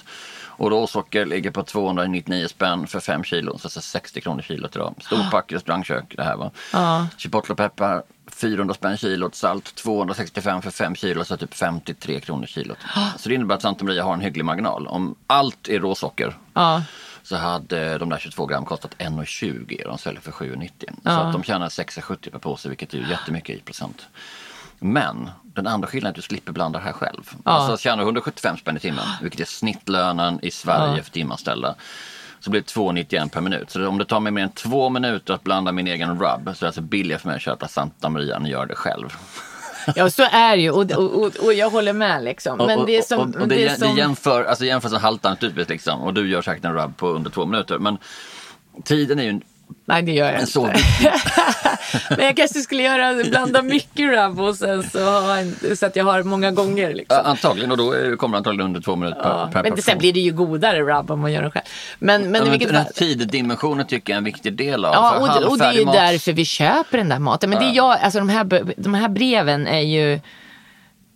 [0.58, 3.58] Och råsocker ligger på 299 spänn för 5 kilo.
[3.58, 4.94] Så, så 60 kronor kilot idag.
[5.00, 6.50] Storpack restaurangkök det här va.
[6.72, 7.06] Ja.
[7.16, 9.34] Chipotlepeppar 400 spänn kilot.
[9.34, 11.24] Salt 265 för 5 kilo.
[11.24, 12.78] Så typ 53 kronor kilot.
[13.16, 14.86] Så det innebär att Santa Maria har en hygglig marginal.
[14.86, 16.82] Om allt är råsocker Ja.
[17.22, 20.70] så hade de där 22 gram kostat 1,20 och de säljer för 7,90.
[21.02, 24.06] Så att de tjänar 6,70 per påse vilket är ju jättemycket i procent.
[24.78, 27.30] Men den andra skillnaden är att du slipper blanda det här själv.
[27.44, 31.74] Alltså tjänar du 175 spänn i timmen, vilket är snittlönen i Sverige för timanställda.
[32.40, 33.70] Så blir det 2,91 per minut.
[33.70, 36.50] Så om det tar mig mer än två minuter att blanda min egen rub så
[36.50, 39.08] är det alltså billigare för mig att köpa Santa Maria än att göra det själv.
[39.94, 40.70] ja, så är det ju.
[40.70, 42.58] Och, och, och, jag håller med liksom.
[42.58, 43.18] Men det är som...
[43.18, 43.94] och, och det, det är som...
[43.94, 46.00] det jämför, alltså jämförelsen haltar naturligtvis liksom.
[46.00, 47.78] Och du gör säkert en rub på under två minuter.
[47.78, 47.98] Men
[48.84, 49.40] tiden är ju
[49.88, 50.60] Nej, det gör jag inte.
[52.10, 55.96] Men jag kanske skulle göra, blanda mycket rub och sen så, ha en, så att
[55.96, 56.94] jag har många gånger.
[56.94, 57.16] Liksom.
[57.24, 59.62] Ja, antagligen och då är- kommer det antagligen under två minuter per, Ja, per men
[59.62, 59.82] det, portion.
[59.82, 61.64] sen blir det ju godare rub om man gör den själv.
[61.98, 64.94] Men, men, Ja, men vilket den här tiddimensionen tycker jag är en viktig del av.
[64.94, 67.50] Ja, och, det- och det är ju mat- därför vi köper den där maten.
[67.50, 68.44] Men det är jag, alltså de här,
[68.76, 70.20] de här breven är ju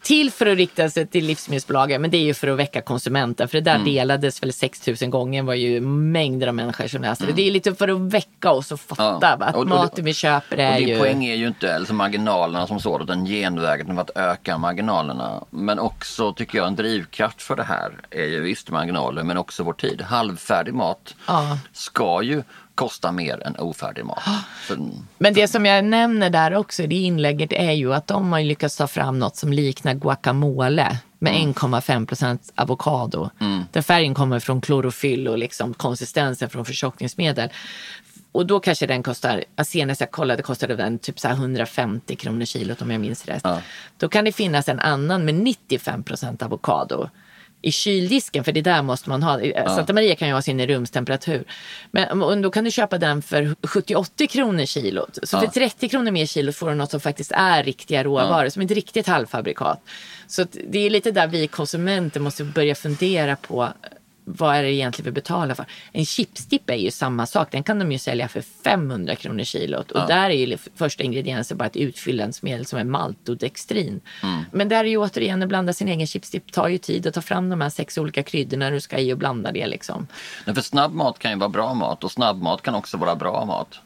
[0.02, 3.48] till för att rikta sig till livsmedelsbolagen, men det är ju för att väcka konsumenten.
[3.48, 3.84] För det Mm.
[3.84, 7.32] där delades väl 6000 gånger, var ju mängder av människor som läste det.
[7.32, 9.38] Det är lite för att väcka oss och fatta Mm.
[9.40, 9.46] Ja.
[9.46, 10.98] att Och- och maten vi köper är Och din ju...
[10.98, 15.44] poäng är ju inte alltså marginalerna som sådan, utan genvägen för att öka marginalerna.
[15.50, 19.62] Men också tycker jag en drivkraft för det här är ju visst marginaler, men också
[19.62, 20.02] vår tid.
[20.02, 21.58] Halvfärdig mat Ja.
[21.72, 22.42] ska ju
[22.80, 24.22] kosta mer än ofärdig mat.
[24.68, 28.32] Så, Men det som jag nämner där också i det inlägget är ju att de
[28.32, 33.30] har lyckats ta fram något som liknar guacamole med 1,5 procent avokado.
[33.72, 37.48] Där färgen kommer från klorofyll och liksom konsistensen från förtjockningsmedel.
[38.32, 42.16] Och då kanske den kostar, ja, senast jag kollade kostade den typ så här 150
[42.16, 43.46] kronor kilot om jag minns rätt.
[43.96, 47.08] Då kan det finnas en annan med 95 procent avokado
[47.62, 49.40] i kyldisken, för det där måste man ha.
[49.66, 51.44] Santa Maria kan ju ha sin i rumstemperatur.
[51.90, 55.18] Men och då kan du köpa den för 70-80 kronor kilot.
[55.22, 58.62] Så för 30 kronor mer kilot får du något som faktiskt är riktiga råvaror, som
[58.62, 59.82] inte riktigt halvfabrikat.
[60.26, 63.68] Så det är lite där vi konsumenter måste börja fundera på
[64.38, 65.66] vad är det egentligen vi betalar för?
[65.92, 67.48] En chipsdipp är ju samma sak.
[67.50, 69.90] Den kan de ju sälja för 500 kronor kilot.
[69.90, 74.00] Och där är ju första ingrediensen bara ett utfyllnadsmedel som är maltodextrin.
[74.52, 77.20] Men där är ju återigen att blanda sin egen chipsdipp tar ju tid att ta
[77.20, 80.06] fram de här sex olika kryddorna du ska i och blanda det liksom.
[80.44, 83.80] men för snabbmat kan ju vara bra mat och snabbmat kan också vara bra mat.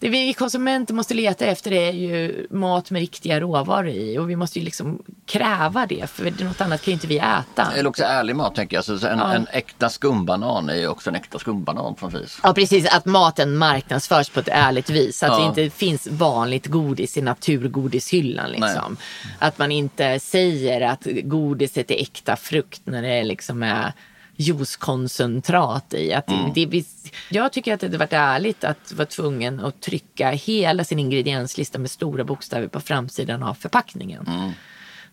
[0.00, 4.36] Det vi konsumenter måste leta efter är ju mat med riktiga råvaror i och vi
[4.36, 7.72] måste ju liksom kräva det för något annat kan ju inte vi äta.
[7.76, 8.84] Eller också ärlig mat tänker jag.
[8.84, 12.40] Så en, en äkta skumbanan är ju också en äkta skumbanan något vis.
[12.42, 15.22] Ja precis, att maten marknadsförs på ett ärligt vis.
[15.22, 15.38] Att Ja.
[15.38, 18.50] det inte finns vanligt godis i naturgodishyllan.
[18.50, 18.96] Liksom.
[19.38, 23.92] Att man inte säger att godiset är äkta frukt när det liksom är
[24.40, 26.12] juicekoncentrat i.
[26.12, 26.84] Att det, det,
[27.30, 31.78] jag tycker att det hade varit ärligt att vara tvungen att trycka hela sin ingredienslista
[31.78, 34.52] med stora bokstäver på framsidan av förpackningen.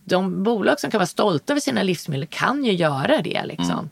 [0.03, 3.45] De bolag som kan vara stolta över sina livsmedel kan ju göra det.
[3.45, 3.89] Liksom.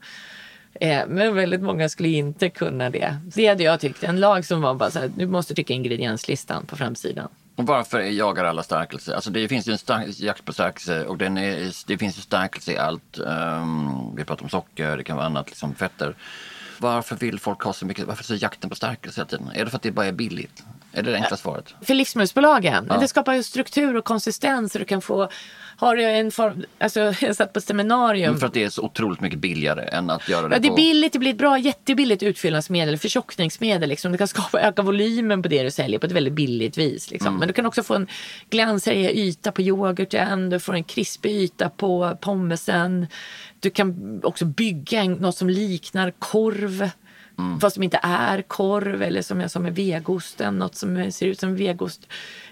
[0.82, 3.18] Eh, Men väldigt många skulle inte kunna det.
[3.36, 4.04] Det hade jag tyckt.
[4.04, 7.28] En lag som var bara så här, du måste trycka ingredienslistan på framsidan.
[7.56, 9.16] Och varför jagar alla stärkelse?
[9.16, 12.22] Alltså det finns ju en stark, jakt på stärkelse och den är, det finns ju
[12.22, 13.20] stärkelse i allt.
[13.20, 16.16] Um, vi pratar om socker, det kan vara annat, liksom fetter.
[16.80, 18.06] Varför vill folk ha så mycket?
[18.06, 19.52] Varför är så jakten på stärkelse hela tiden?
[19.56, 20.64] Är det för att det bara är billigt?
[20.96, 21.74] Är det det enkla svaret?
[21.82, 22.92] För livsmedelsbolagen.
[23.00, 24.74] Det skapar ju struktur och konsistens.
[24.74, 25.30] Du kan få,
[25.78, 28.40] har en form, alltså jag satt på ett seminarium.
[28.40, 30.76] För att det är så otroligt mycket billigare än att göra det Ja, det är
[30.76, 33.90] billigt, det blir ett bra, jättebilligt utfyllnadsmedel, förtjockningsmedel.
[33.90, 34.12] Liksom.
[34.12, 37.12] Du kan skapa, öka volymen på det du säljer på ett väldigt billigt vis.
[37.12, 37.28] Liksom.
[37.28, 37.40] Mm.
[37.40, 38.08] Men du kan också få en
[38.50, 43.08] glansig yta på yoghurten, du får en krispig yta på pommesen.
[43.60, 46.90] Du kan också bygga en, något som liknar korv.
[47.38, 47.60] Mm.
[47.60, 51.40] Fast som inte är korv eller som jag sa med vegosten, något som ser ut
[51.40, 52.08] som vegost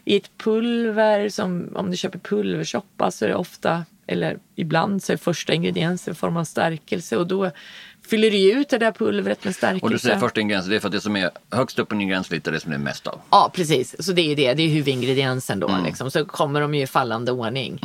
[0.05, 1.29] i ett pulver.
[1.29, 6.15] Som, om du köper pulversoppa så är det ofta, eller ibland så är första ingrediensen
[6.15, 7.51] form av stärkelse och då
[8.07, 9.85] fyller du ut det där pulvret med stärkelse.
[9.85, 11.95] Och du säger första ingrediensen, det är för att det som är högst upp på
[11.95, 13.21] en ingredienslista är det som det är mest av.
[13.29, 14.05] Ja, precis.
[14.05, 14.53] Så det är ju det.
[14.53, 15.67] Det är huvudingrediensen då.
[15.67, 15.83] Mm.
[15.83, 16.11] Liksom.
[16.11, 17.79] Så kommer de ju i fallande ordning.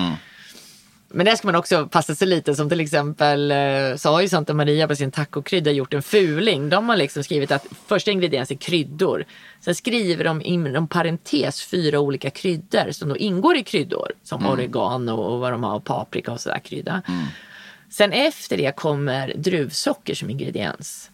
[1.10, 2.54] Men där ska man också passa sig lite.
[2.54, 6.68] Som till exempel eh, så har ju Santa Maria på sin tacokrydda gjort en fuling.
[6.68, 9.24] De har liksom skrivit att första ingrediensen är kryddor.
[9.60, 14.12] Sen skriver de inom parentes fyra olika kryddor som då ingår i kryddor.
[14.22, 17.02] Som oregano och vad de har, och paprika och sådär krydda.
[17.90, 21.10] Sen efter det kommer druvsocker som ingrediens.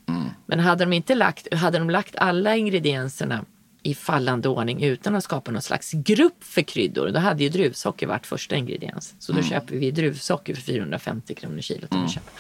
[0.47, 3.45] Men hade de inte lagt, hade de lagt alla ingredienserna
[3.87, 8.07] i fallande ordning utan att skapa någon slags grupp för kryddor, då hade ju druvsocker
[8.07, 9.15] varit första ingrediens.
[9.19, 11.91] Så då köper vi druvsocker för 450 kronor kilot.
[11.91, 12.33] köper.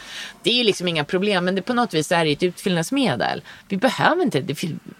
[0.42, 3.42] Det är ju liksom inga problem, men det, på något vis är det ett utfyllnadsmedel.
[3.68, 4.40] Vi behöver inte,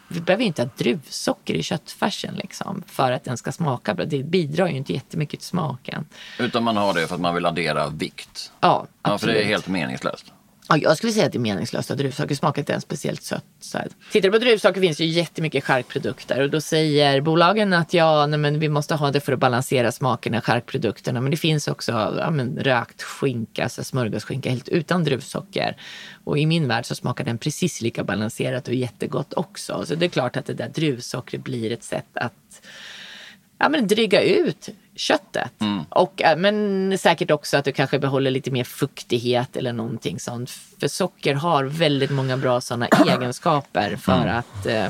[0.08, 4.04] vi behöver inte ha druvsocker i köttfärsen liksom, för att den ska smaka bra.
[4.04, 6.06] Det bidrar ju inte jättemycket till smaken.
[6.38, 8.52] Utan man har det för att man vill addera vikt.
[8.60, 9.36] Ja, Ja, för absolut.
[9.36, 10.32] det är helt meningslöst.
[10.68, 13.44] Ja, jag skulle säga att det är meningslöst att druvsaker smakar inte ens speciellt sött.
[13.60, 13.88] Så här.
[14.12, 18.26] Tittar du på druvsocker finns det ju jättemycket charkprodukter och då säger bolagen att ja,
[18.26, 21.20] nej, men vi måste ha det för att balansera smakerna, charkprodukterna.
[21.20, 25.76] Men det finns också ja, men, rökt skinka, alltså smörgåsskinka helt utan druvsocker.
[26.24, 29.84] Och i min värld så smakar den precis lika balanserat och jättegott också.
[29.86, 32.62] Så det är klart att det där druvsockret blir ett sätt att
[33.58, 35.52] ja, men dryga ut köttet.
[35.88, 40.50] Och, eh, men säkert också att du kanske behåller lite mer fuktighet eller någonting sånt.
[40.80, 44.86] För socker har väldigt många bra sådana egenskaper för att eh,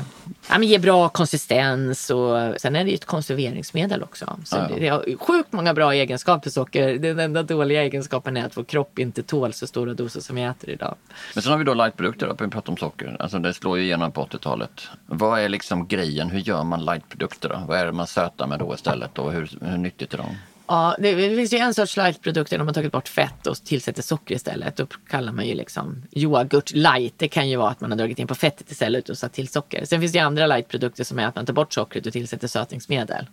[0.49, 2.09] ja, ge bra konsistens.
[2.09, 4.39] Och, sen är det ju ett konserveringsmedel också.
[4.45, 6.97] Så det, det har sjukt många bra egenskaper socker.
[6.97, 10.43] Den enda dåliga egenskapen är att vår kropp inte tål så stora doser som vi
[10.43, 10.95] äter idag.
[11.33, 13.17] Men sen har vi då lightprodukter, då, vi pratar om socker.
[13.19, 14.87] Alltså det slår ju igenom på 80-talet.
[15.05, 16.29] Vad är liksom grejen?
[16.29, 17.61] Hur gör man lightprodukter då?
[17.67, 20.37] Vad är det man sötar med då istället och hur, hur nyttigt är de?
[20.67, 24.01] Ja, det, det finns ju en sorts lightprodukter när man tagit bort fett och tillsätter
[24.01, 24.75] socker istället.
[24.75, 27.13] Då kallar man ju liksom yoghurt light.
[27.17, 29.47] Det kan ju vara att man har dragit in på fettet istället och satt till
[29.47, 29.85] socker.
[29.85, 32.47] Sen finns det ju andra lightprodukter som är att man tar bort sockret och tillsätter
[32.47, 33.25] sötningsmedel.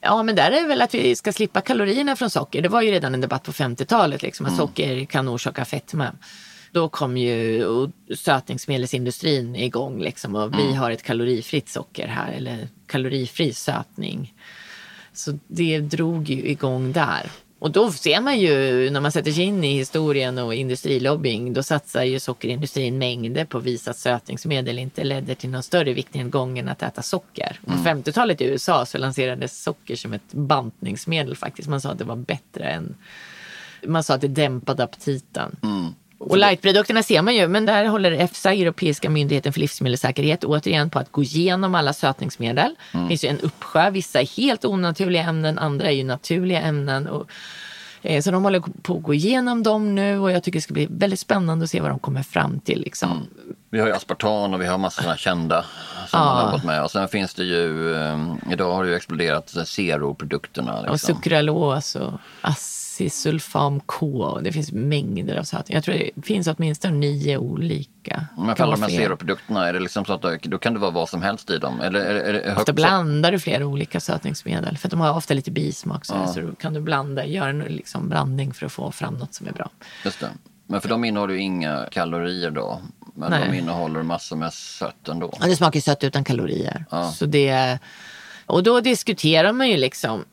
[0.00, 2.62] Ja, men där är det väl att vi ska slippa kalorierna från socker.
[2.62, 6.12] Det var ju redan en debatt på 50-talet, liksom, att socker kan orsaka fetma.
[6.72, 7.64] Då kom ju
[8.16, 14.32] sötningsmedelsindustrin igång liksom, och vi har ett kalorifritt socker här, eller kalorifri sötning.
[15.14, 17.30] Så det drog ju igång där.
[17.58, 21.62] Och då ser man ju när man sätter sig in i historien och industrilobbying, då
[21.62, 26.58] satsar ju sockerindustrin mängder på att visa att sötningsmedel inte ledde till någon större viktnedgång
[26.58, 27.60] än att äta socker.
[27.64, 31.68] På 50-talet i USA så lanserades socker som ett bantningsmedel faktiskt.
[31.68, 32.94] Man sa att det var bättre än...
[33.86, 35.56] Man sa att det dämpade aptiten.
[36.18, 40.98] Och lightprodukterna ser man ju, men där håller EFSA, Europeiska myndigheten för livsmedelssäkerhet, återigen på
[40.98, 42.74] att gå igenom alla sötningsmedel.
[42.92, 47.06] Det finns ju en uppsjö, vissa är helt onaturliga ämnen, andra är ju naturliga ämnen.
[47.06, 47.30] Och,
[48.02, 50.74] eh, så de håller på att gå igenom dem nu och jag tycker det ska
[50.74, 52.80] bli väldigt spännande att se vad de kommer fram till.
[52.80, 53.26] Liksom.
[53.74, 55.64] Vi har ju aspartan och vi har massor sådana kända
[56.08, 56.82] som man har gått med.
[56.82, 58.18] Och sen finns det ju, eh,
[58.50, 60.80] idag har det ju exploderat här zero-produkterna.
[60.80, 61.14] Och Liksom.
[61.16, 64.38] sukralos och acesulfam K.
[64.42, 65.76] Det finns mängder av sötningar.
[65.76, 68.26] Jag tror det finns åtminstone nio olika.
[68.36, 68.98] Men för alla de här fler.
[68.98, 71.58] zero-produkterna, är det liksom så att då- då kan det vara vad som helst i
[71.58, 71.80] dem?
[71.80, 74.78] Eller är det, är högt Ofta sock- blandar du flera olika sötningsmedel.
[74.78, 76.04] För de har ofta lite bismak.
[76.04, 79.34] Så, så då kan du blanda, göra en liksom blandning för att få fram något
[79.34, 79.70] som är bra.
[80.04, 80.28] Just det.
[80.66, 82.80] Men för de innehåller ju inga kalorier då.
[83.14, 83.48] Men Nej.
[83.48, 85.34] de innehåller massor med sött ändå.
[85.40, 86.84] Ja, det smakar sött utan kalorier.
[86.90, 87.12] Ja.
[87.12, 87.78] Så det,
[88.46, 90.24] och då diskuterar man ju liksom.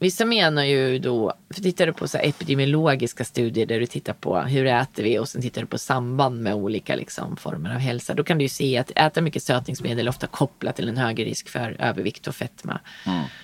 [0.00, 4.12] Vissa menar ju då, för tittar du på så här epidemiologiska studier där du tittar
[4.12, 7.78] på hur äter vi och sen tittar du på samband med olika liksom, former av
[7.78, 8.14] hälsa.
[8.14, 11.24] Då kan du ju se att äta mycket sötningsmedel är ofta kopplat till en högre
[11.24, 12.80] risk för övervikt och fetma.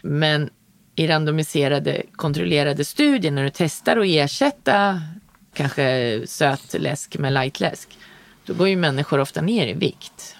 [0.02, 0.50] Men
[0.96, 5.02] i randomiserade kontrollerade studier när du testar att ersätta
[5.54, 7.98] kanske sötläsk med lightläsk.
[8.46, 10.36] Då går ju människor ofta ner i vikt.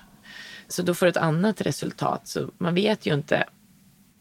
[0.69, 2.29] Så då får du ett annat resultat.
[2.29, 3.45] Så man vet ju inte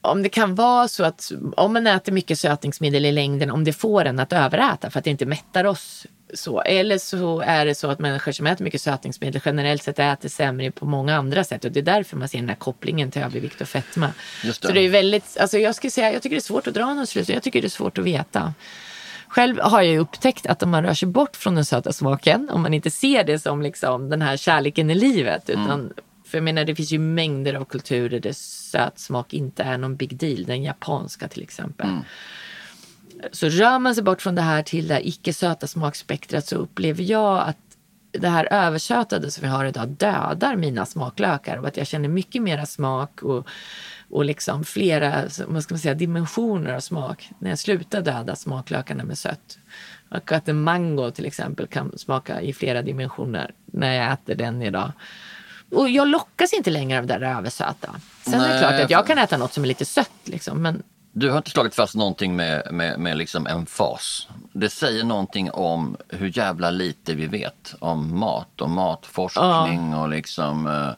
[0.01, 3.73] om det kan vara så att om man äter mycket sötningsmedel i längden, om det
[3.73, 6.61] får en att överäta för att det inte mättar oss så.
[6.61, 10.71] Eller så är det så att människor som äter mycket sötningsmedel generellt sett äter sämre
[10.71, 13.61] på många andra sätt och det är därför man ser den här kopplingen till övervikt
[13.61, 14.09] och fetma.
[14.43, 14.67] Just det.
[14.67, 16.93] Så det är väldigt, alltså jag skulle säga, jag tycker det är svårt att dra
[16.93, 17.33] någon slutsats.
[17.33, 18.53] Jag tycker det är svårt att veta.
[19.33, 22.61] Själv har jag upptäckt att om man rör sig bort från den söta smaken, om
[22.61, 25.93] man inte ser det som liksom den här kärleken i livet, utan
[26.25, 29.95] för jag menar det finns ju mängder av kulturer där söt smak inte är någon
[29.95, 30.43] big deal.
[30.43, 31.87] Den japanska till exempel.
[33.31, 37.03] Så rör man sig bort från det här till det här icke-söta smakspektrat så upplever
[37.03, 37.57] jag att
[38.11, 42.41] det här översötade som vi har idag dödar mina smaklökar och att jag känner mycket
[42.41, 43.47] mera smak och,
[44.13, 49.03] och liksom flera vad ska man säga, dimensioner av smak när jag slutar döda smaklökarna
[49.03, 49.57] med sött.
[50.09, 54.61] Och att en mango till exempel kan smaka i flera dimensioner när jag äter den
[54.61, 54.91] idag.
[55.71, 57.95] Och jag lockas inte längre av det där översöta.
[58.21, 60.61] Sen är det Nej, klart att jag kan äta något som är lite sött liksom,
[60.61, 64.27] men Du har inte slagit fast någonting med, med, med liksom en fas.
[64.53, 70.67] Det säger någonting om hur jävla lite vi vet om mat och matforskning och liksom
[70.67, 70.91] eh,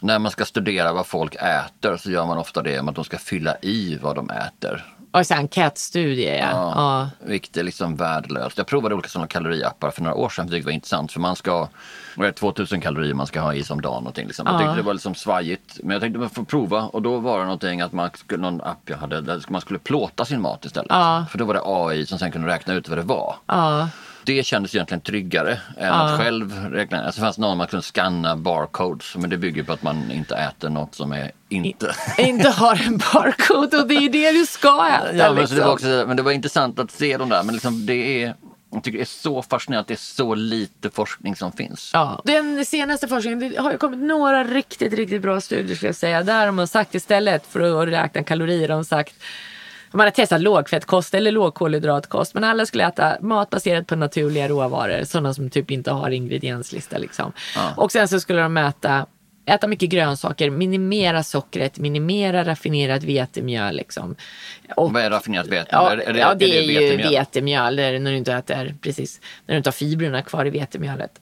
[0.00, 3.04] när man ska studera vad folk äter så gör man ofta det med att de
[3.04, 4.84] ska fylla i vad de äter.
[5.10, 6.38] och så enkätstudie.
[6.38, 6.48] Ja.
[6.52, 6.72] Ja.
[6.76, 7.10] Ja.
[7.26, 8.58] Vilket är liksom värdelöst.
[8.58, 10.46] Jag provade olika sådana kaloriappar för några år sedan.
[10.46, 11.68] Det var intressant för man ska,
[12.16, 13.94] är det, 2000 kalorier man ska ha i sig om dagen.
[14.02, 14.46] Någonting, liksom.
[14.46, 15.80] Jag tyckte det var liksom svajigt.
[15.82, 18.60] Men jag tänkte man får prova och då var det någonting att man skulle, någon
[18.60, 20.90] app jag hade, där man skulle plåta sin mat istället.
[20.90, 21.26] Ja.
[21.30, 23.36] För då var det AI som sen kunde räkna ut vad det var.
[23.46, 23.88] Ja.
[24.26, 27.04] Det kändes egentligen tryggare än att själv räkna.
[27.04, 30.34] Alltså det fanns någon man kunde scanna barcodes men det bygger på att man inte
[30.36, 31.94] äter något som är inte.
[32.18, 35.16] inte har en barcode och det är det du ska äta.
[35.16, 35.58] Ja, men, liksom.
[35.58, 37.42] det var också, men det var intressant att se de där.
[37.42, 38.34] Men liksom det är,
[38.72, 41.90] jag tycker det är så fascinerande att det är så lite forskning som finns.
[41.94, 42.22] Ja.
[42.24, 46.22] Den senaste forskningen, det har ju kommit några riktigt, riktigt bra studier skulle jag säga.
[46.22, 49.14] Där har man sagt istället för att räkna kalorier, har de sagt
[49.96, 55.04] man har testat lågfettkost eller lågkolhydratkost men alla skulle äta mat baserat på naturliga råvaror,
[55.04, 56.98] sådana som typ inte har ingredienslista.
[56.98, 57.32] Liksom.
[57.76, 59.06] Och sen så skulle de äta,
[59.46, 63.76] äta mycket grönsaker, minimera sockret, minimera raffinerat vetemjöl.
[63.76, 64.16] Liksom.
[64.76, 65.68] Och, Vad är raffinerat vete?
[65.72, 67.10] Ja, Är- det- ja, det är, är det ju vetemjöl?
[67.10, 70.50] vetemjöl, det är när du inte äter, precis, när du inte har fibrerna kvar i
[70.50, 71.20] vetemjölet.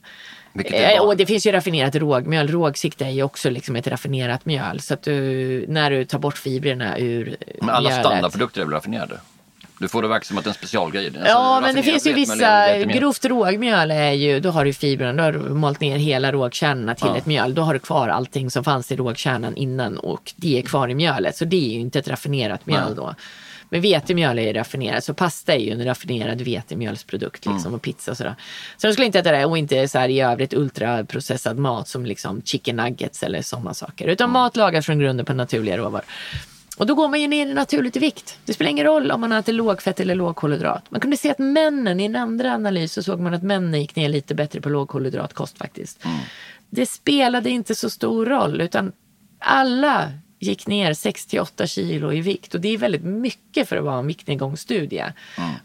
[0.65, 2.49] Eh, och det finns ju raffinerat rågmjöl.
[2.49, 4.81] Rågsikte är ju också liksom ett raffinerat mjöl.
[4.81, 8.07] Så att du, när du tar bort fibrerna ur Men alla mjölet.
[8.07, 9.21] standardprodukter är väl raffinerade?
[9.79, 11.07] Du får det verka som att det är en specialgrej.
[11.07, 14.73] Alltså, Ja, men det raffinerat finns ju vissa, grovt rågmjöl är ju, då har du
[14.73, 17.55] fibrerna, då har du malt ner hela rågkärnorna till ett mjöl.
[17.55, 20.95] Då har du kvar allting som fanns i rågkärnan innan och det är kvar i
[20.95, 21.37] mjölet.
[21.37, 22.95] Så det är ju inte ett raffinerat mjöl Nej.
[22.97, 23.15] då.
[23.75, 27.75] Men vetemjöl är ju raffinerat, så pasta är ju en raffinerad vetemjölsprodukt liksom, Mm.
[27.75, 28.35] och pizza och sådär.
[28.77, 32.07] Så de skulle inte äta det och inte så här i övrigt ultraprocessad mat som
[32.07, 34.09] liksom chicken nuggets eller sådana saker.
[34.09, 34.33] Utan Mm.
[34.33, 36.05] mat lagad från grunden på naturliga råvaror.
[36.77, 38.39] Och då går man ju ner naturligt i vikt.
[38.45, 40.85] Det spelar ingen roll om man äter lågfett eller lågkolhydrat.
[40.91, 43.97] Man kunde se att männen, i en andra analys så såg man att männen gick
[43.97, 46.05] ner lite bättre på lågkolhydratkost faktiskt.
[46.71, 48.93] Det spelade inte så stor roll utan
[49.39, 53.99] alla gick ner 6-8 kilo i vikt och det är väldigt mycket för att vara
[53.99, 55.13] en viktnedgångsstudie.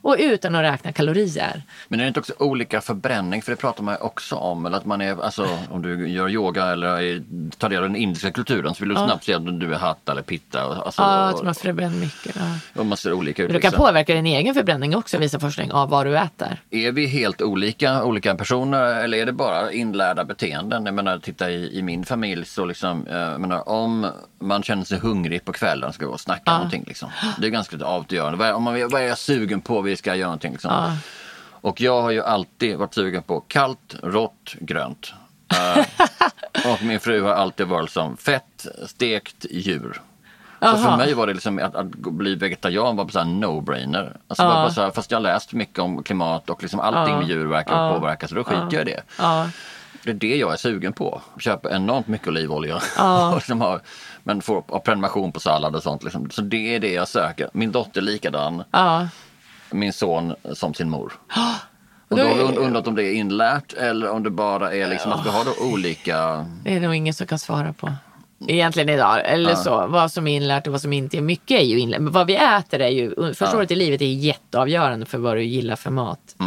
[0.02, 1.62] Och utan att räkna kalorier.
[1.88, 3.42] Men är det inte också olika förbränning?
[3.42, 4.66] För det pratar man också om.
[4.66, 7.24] Eller att man är, alltså, om du gör yoga eller
[7.58, 10.12] tar del av den indiska kulturen så vill du snabbt se att du är hatta
[10.12, 10.62] eller pitta.
[10.62, 12.36] Alltså, Ja, att man förbränner mycket.
[12.36, 12.80] Ja.
[12.80, 13.54] och man ser olika ut.
[13.54, 16.62] Du kan påverka din egen förbränning också visar forskning av vad du äter.
[16.70, 20.86] Är vi helt olika, olika personer eller är det bara inlärda beteenden?
[20.86, 24.08] Jag menar, titta i, i min familj så liksom, eh, jag menar, om
[24.40, 26.84] man känner sig hungrig på kvällen ska gå och snacka någonting.
[26.88, 27.10] Liksom.
[27.38, 28.38] Det är ganska avgörande.
[28.38, 29.82] Vad är, om man, vad är jag sugen på?
[29.82, 30.51] Vi ska göra någonting.
[30.51, 30.97] Liksom.
[31.62, 35.14] Och jag har ju alltid varit sugen på kallt, rått, grönt.
[35.51, 40.01] Eh, och min fru har alltid varit som fett, stekt djur.
[40.62, 44.18] Så för mig var det liksom att, att bli vegetarian var här no-brainer.
[44.28, 47.18] Alltså bara, bara så här, fast jag har läst mycket om klimat och liksom allting
[47.18, 49.01] med djur verkar påverka så då skiter jag i det.
[50.04, 51.22] Det är det jag är sugen på.
[51.39, 52.82] Köper enormt mycket olivolja.
[52.97, 53.82] har,
[54.24, 56.04] men får har prenumeration på sallad och sånt.
[56.04, 56.30] Liksom.
[56.30, 57.50] Så det är det jag söker.
[57.54, 58.64] Min dotter likadan.
[58.72, 59.08] Ja.
[59.72, 61.14] Min son som sin mor.
[62.08, 65.12] Och då har jag undrat om det är inlärt eller om det bara är liksom
[65.12, 66.45] att vi har då olika...
[66.64, 67.93] Det är nog ingen som kan svara på.
[68.47, 69.88] Egentligen idag, eller så.
[69.88, 71.22] Vad som är inlärt och vad som inte är.
[71.22, 72.02] Mycket är ju inlärt.
[72.02, 75.43] Men vad vi äter är ju, första året i livet är jätteavgörande för vad du
[75.43, 76.36] gillar för mat.
[76.38, 76.45] Då?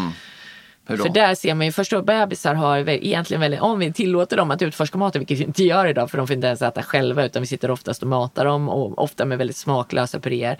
[0.86, 4.50] För där ser man ju först då bebisar har egentligen väldigt, om vi tillåter dem
[4.50, 7.24] att utforska maten, vilket vi inte gör idag för de får inte ens äta själva
[7.24, 10.58] utan vi sitter oftast och matar dem och ofta med väldigt smaklösa puréer.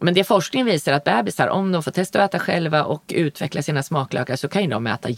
[0.00, 3.62] Men det forskningen visar att bebisar, om de får testa att äta själva och utveckla
[3.62, 5.08] sina smaklökar så kan ju de äta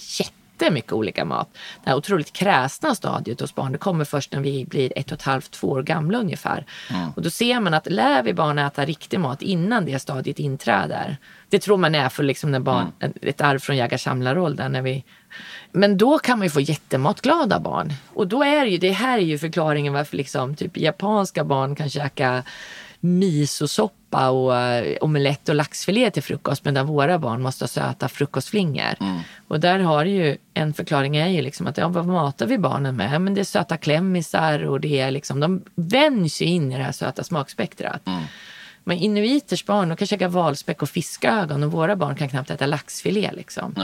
[0.60, 1.48] jättemycket olika mat.
[1.84, 5.18] Det här otroligt kräsna stadiet hos barn, det kommer först när vi blir ett och
[5.18, 6.66] ett halvt, två år gamla ungefär.
[7.14, 11.16] Och då ser man att lär vi barn äta riktig mat innan det stadiet inträder.
[11.48, 12.92] Det tror man är för liksom när barn,
[13.22, 14.72] ett arv från jägar-samlaråldern.
[14.72, 15.04] När vi
[15.72, 17.92] men då kan man ju få jättematglada barn.
[18.14, 21.74] Och då är det ju, det här är ju förklaringen varför liksom typ japanska barn
[21.74, 22.42] kan käka
[23.06, 28.94] misosoppa och uh, omelett och laxfilé till frukost medan våra barn måste ha söta frukostflingor.
[29.48, 32.96] Och där har ju en förklaring är ju liksom att ja, vad matar vi barnen
[32.96, 33.20] med?
[33.20, 36.82] Men det är söta klämmisar och det är liksom, de vänjs ju in i det
[36.82, 38.02] här söta smakspektrat.
[38.84, 42.66] Men inuiters barn de kan käka valspäck och fiskögon och våra barn kan knappt äta
[42.66, 43.30] laxfilé.
[43.32, 43.74] Liksom.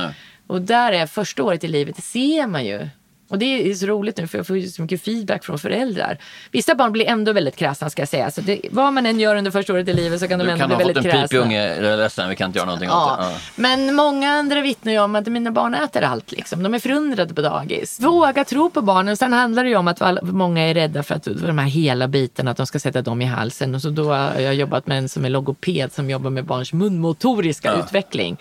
[0.47, 2.89] Och där är första året i livet, det ser man ju.
[3.33, 6.19] Och det är så roligt nu för jag får ju så mycket feedback från föräldrar.
[6.51, 8.31] Vissa barn blir ändå väldigt kräsna ska jag säga.
[8.31, 10.51] Så det, vad man än gör under första året i livet så kan de Du
[10.51, 11.29] ändå kan bli ha fått väldigt en kräsna.
[11.29, 13.17] pipig unge, ledsen, vi kan inte göra någonting åt Ja.
[13.21, 13.25] det.
[13.33, 13.37] Ja.
[13.57, 16.33] Men många andra vittnar ju om att mina barn äter allt.
[16.33, 16.63] Liksom.
[16.63, 18.01] De är förundrade på dagis.
[18.01, 19.17] Våga tro på barnen.
[19.17, 22.09] Sen handlar det ju om att många är rädda för att för de här hela
[22.09, 23.75] bitarna, att de ska sätta dem i halsen.
[23.75, 26.73] Och så då har jag jobbat med en som är logoped som jobbar med barns
[26.73, 28.37] munmotoriska utveckling.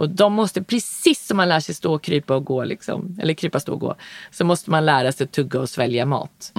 [0.00, 3.60] Och de måste, precis som man lär sig stå, krypa och gå, liksom, eller krypa,
[3.60, 3.94] stå och gå,
[4.30, 6.52] så måste man lära sig tugga och svälja mat.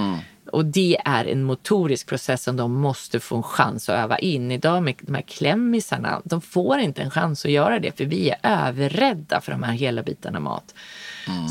[0.52, 4.50] Och det är en motorisk process som de måste få en chans att öva in.
[4.50, 8.30] Idag med de här klämmisarna, de får inte en chans att göra det för vi
[8.30, 10.74] är överrädda för de här hela bitarna mat.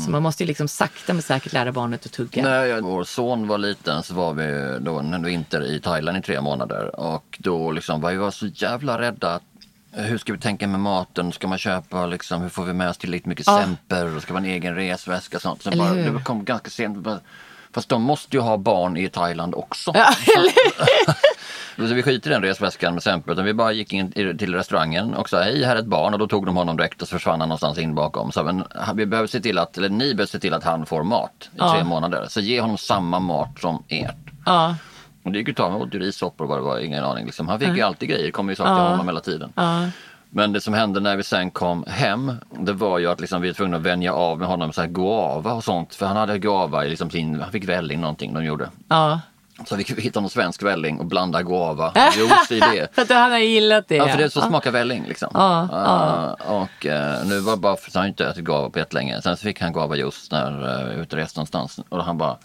[0.04, 2.42] Så man måste ju liksom sakta men säkert lära barnet att tugga.
[2.42, 6.22] När jag, vår son var liten så var vi då en vinter i Thailand i
[6.22, 9.34] tre månader och då liksom var vi var så jävla rädda.
[9.34, 9.42] att,
[9.94, 11.32] Hur ska vi tänka med maten?
[11.32, 13.58] Ska man köpa liksom, hur får vi med oss tillräckligt mycket Ja.
[13.58, 14.20] semper?
[14.20, 15.62] Ska vara en egen resväska och sånt.
[15.62, 17.06] Sen bara, det kom ganska sent.
[17.74, 19.92] Fast de måste ju ha barn i Thailand också.
[19.94, 20.06] Ja,
[21.76, 25.14] Så vi skiter i den resväskan med semper utan vi bara gick in till restaurangen
[25.14, 27.16] och sa hej här är ett barn och då tog de honom direkt och så
[27.16, 28.32] försvann han någonstans in bakom.
[28.32, 28.64] Så men,
[28.94, 31.48] vi behöver se till att, eller ni behöver se till att han får mat i
[31.58, 31.72] Ja.
[31.72, 32.26] tre månader.
[32.28, 34.16] Så ge honom samma mat som ert.
[34.46, 34.76] ja,
[35.22, 37.26] Och det gick ju ta med åt rissoppor och vad det var, ingen aning.
[37.26, 37.48] Liksom.
[37.48, 39.52] Han fick ju alltid grejer, det kom ju saker till honom hela tiden.
[39.54, 39.86] ja.
[40.34, 43.48] Men det som hände när vi sen kom hem, det var ju att liksom vi
[43.48, 45.94] var tvungna att vänja av med honom så här guava och sånt.
[45.94, 48.68] För han hade guava i liksom sin, han fick välling någonting de gjorde.
[48.88, 49.20] ja.
[49.66, 52.94] Så vi hittade någon svensk välling och blanda guava, juice i det.
[52.94, 53.96] för att han har gillat det.
[53.96, 55.28] Ja, för det är så smakar välling liksom.
[55.34, 58.78] Ja, Eh, och eh, nu var det bara för att han inte ätit guava på
[58.78, 59.22] jättelänge.
[59.22, 61.80] Sen så fick han guava juice när uh, vi var ute och reste någonstans.
[61.88, 62.36] Och han bara,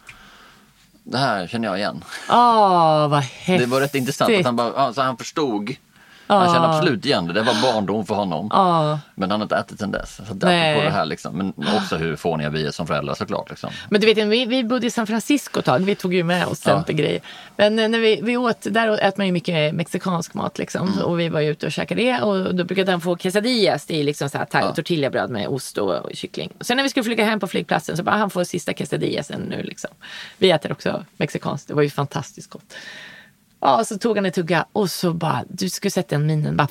[1.11, 2.03] det här känner jag igen.
[2.29, 3.59] Åh, vad häftigt.
[3.59, 5.75] Det var rätt intressant att han bara, ja, så han förstod.
[6.27, 8.47] Han kände absolut igen det, det var barndom för honom.
[8.51, 8.99] Ja.
[9.15, 10.15] Men han har inte ätit sen dess.
[10.15, 11.37] Så på det här liksom.
[11.37, 13.49] Men också hur fåniga vi är som föräldrar såklart.
[13.49, 13.69] Liksom.
[13.89, 15.79] Men du vet, vi, vi bodde i San Francisco ett tag.
[15.79, 17.21] Vi tog ju med oss centergrejer.
[17.55, 20.87] Men eh, när vi, vi åt, där äter man ju mycket mexikansk mat liksom.
[20.87, 21.03] Mm.
[21.03, 22.21] Och vi var ju ute och käkade det.
[22.21, 23.85] Och då brukade han få quesadillas.
[23.85, 26.51] Det är liksom så här ta- tortillabröd med ost och, och kyckling.
[26.61, 29.63] Sen när vi skulle flyga hem på flygplatsen så bara han får sista quesadillasen nu
[29.63, 29.89] liksom.
[30.37, 31.67] Vi äter också mexikanskt.
[31.67, 32.73] Det var ju fantastiskt gott.
[33.61, 36.57] Ja, så tog han en tugga och så bara, du skulle sett den minen.
[36.57, 36.67] Bara,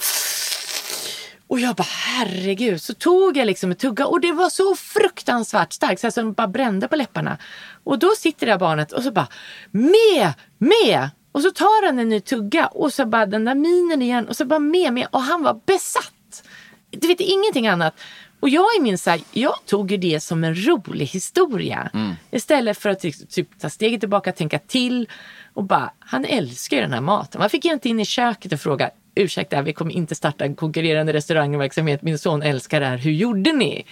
[1.48, 2.82] och jag bara herregud.
[2.82, 6.48] Så tog jag liksom en tugga och det var så fruktansvärt starkt så jag bara
[6.48, 7.38] brände på läpparna.
[7.84, 9.28] Och då sitter det här barnet och så bara
[9.70, 11.10] med, med.
[11.32, 14.36] Och så tar han en ny tugga och så bara den där minen igen och
[14.36, 15.06] så bara med, med.
[15.10, 16.42] Och han var besatt.
[16.90, 17.94] Du vet ingenting annat.
[18.40, 21.90] Och jag är min så här, jag tog ju det som en rolig historia.
[22.30, 25.08] Istället för att typ, typ, ta steget tillbaka, tänka till.
[25.56, 27.38] Och bara, han älskar ju den här maten.
[27.38, 30.54] Man fick ju inte in i köket och fråga, ursäkta, vi kommer inte starta en
[30.54, 32.02] konkurrerande restaurangverksamhet.
[32.02, 33.86] Min son älskar det här, hur gjorde ni?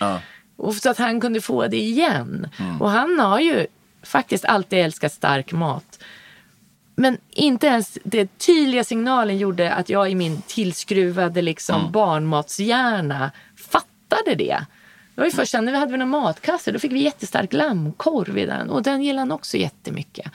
[0.57, 2.49] Och så att han kunde få det igen.
[2.81, 3.67] Och han har ju
[4.03, 5.99] faktiskt alltid älskat stark mat.
[6.97, 14.35] Men inte ens den tydliga signalen gjorde att jag i min tillskruvade liksom barnmatshjärna fattade
[14.35, 14.67] det.
[15.15, 18.39] Det var ju först sen när vi hade någon matkasse, då fick vi jättestark lammkorv
[18.39, 18.71] i den.
[18.71, 20.27] Och den gillade han också jättemycket.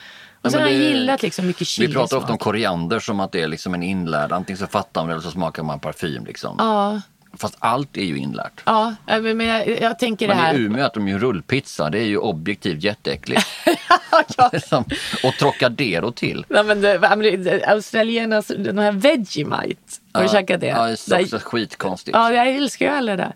[0.42, 1.86] Och sen men har han det- gillat liksom mycket chili.
[1.88, 4.32] Vi pratar ofta om koriander som att det är liksom en inlärd.
[4.32, 6.24] Antingen så fattar man det eller så smakar man parfym.
[6.26, 6.56] Liksom.
[6.58, 7.00] Ja,
[7.38, 8.62] Fast allt är ju inlärt.
[8.66, 10.54] ja men men jag, jag tänker det Men här.
[10.54, 11.90] i Umeå äter de ju rullpizza.
[11.90, 13.46] Det är ju objektivt jätteäckligt.
[14.36, 14.84] ja, Liksom.
[15.24, 16.44] Och Trocadero till.
[16.48, 19.80] Nej, men det, australiernas, den här Vegemite.
[20.12, 20.66] Har du käkat det?
[20.66, 22.16] Ja, det är Där- också skitkonstigt.
[22.16, 23.34] Ja, jag älskar ju alla det där.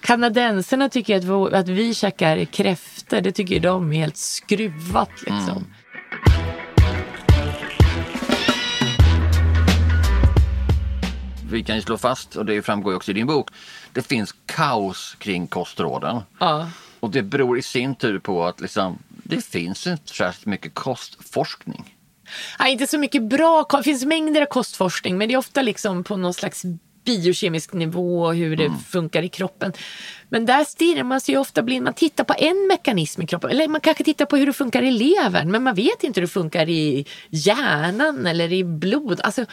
[0.00, 3.20] Kanadenserna tycker att, vår, att vi käkar kräftor.
[3.20, 5.48] Det tycker de är helt skruvat liksom.
[5.50, 5.64] Mm.
[11.50, 13.50] Vi kan ju slå fast, och det framgår ju också i din bok,
[13.92, 16.20] det finns kaos kring kostråden.
[16.40, 16.70] Ja.
[17.00, 21.94] Och det beror i sin tur på att liksom, det finns inte särskilt mycket kostforskning.
[22.58, 26.04] Ja, inte så mycket bra, det finns mängder av kostforskning men det är ofta liksom
[26.04, 26.62] på någon slags
[27.04, 28.78] biokemisk nivå och hur det Mm.
[28.78, 29.72] funkar i kroppen.
[30.28, 31.84] Men där stirrar man sig ju ofta blind.
[31.84, 33.50] Man tittar på en mekanism i kroppen.
[33.50, 35.50] Eller man kanske tittar på hur det funkar i levern.
[35.50, 39.20] Men man vet inte hur det funkar i hjärnan eller i blod.
[39.24, 39.44] Alltså,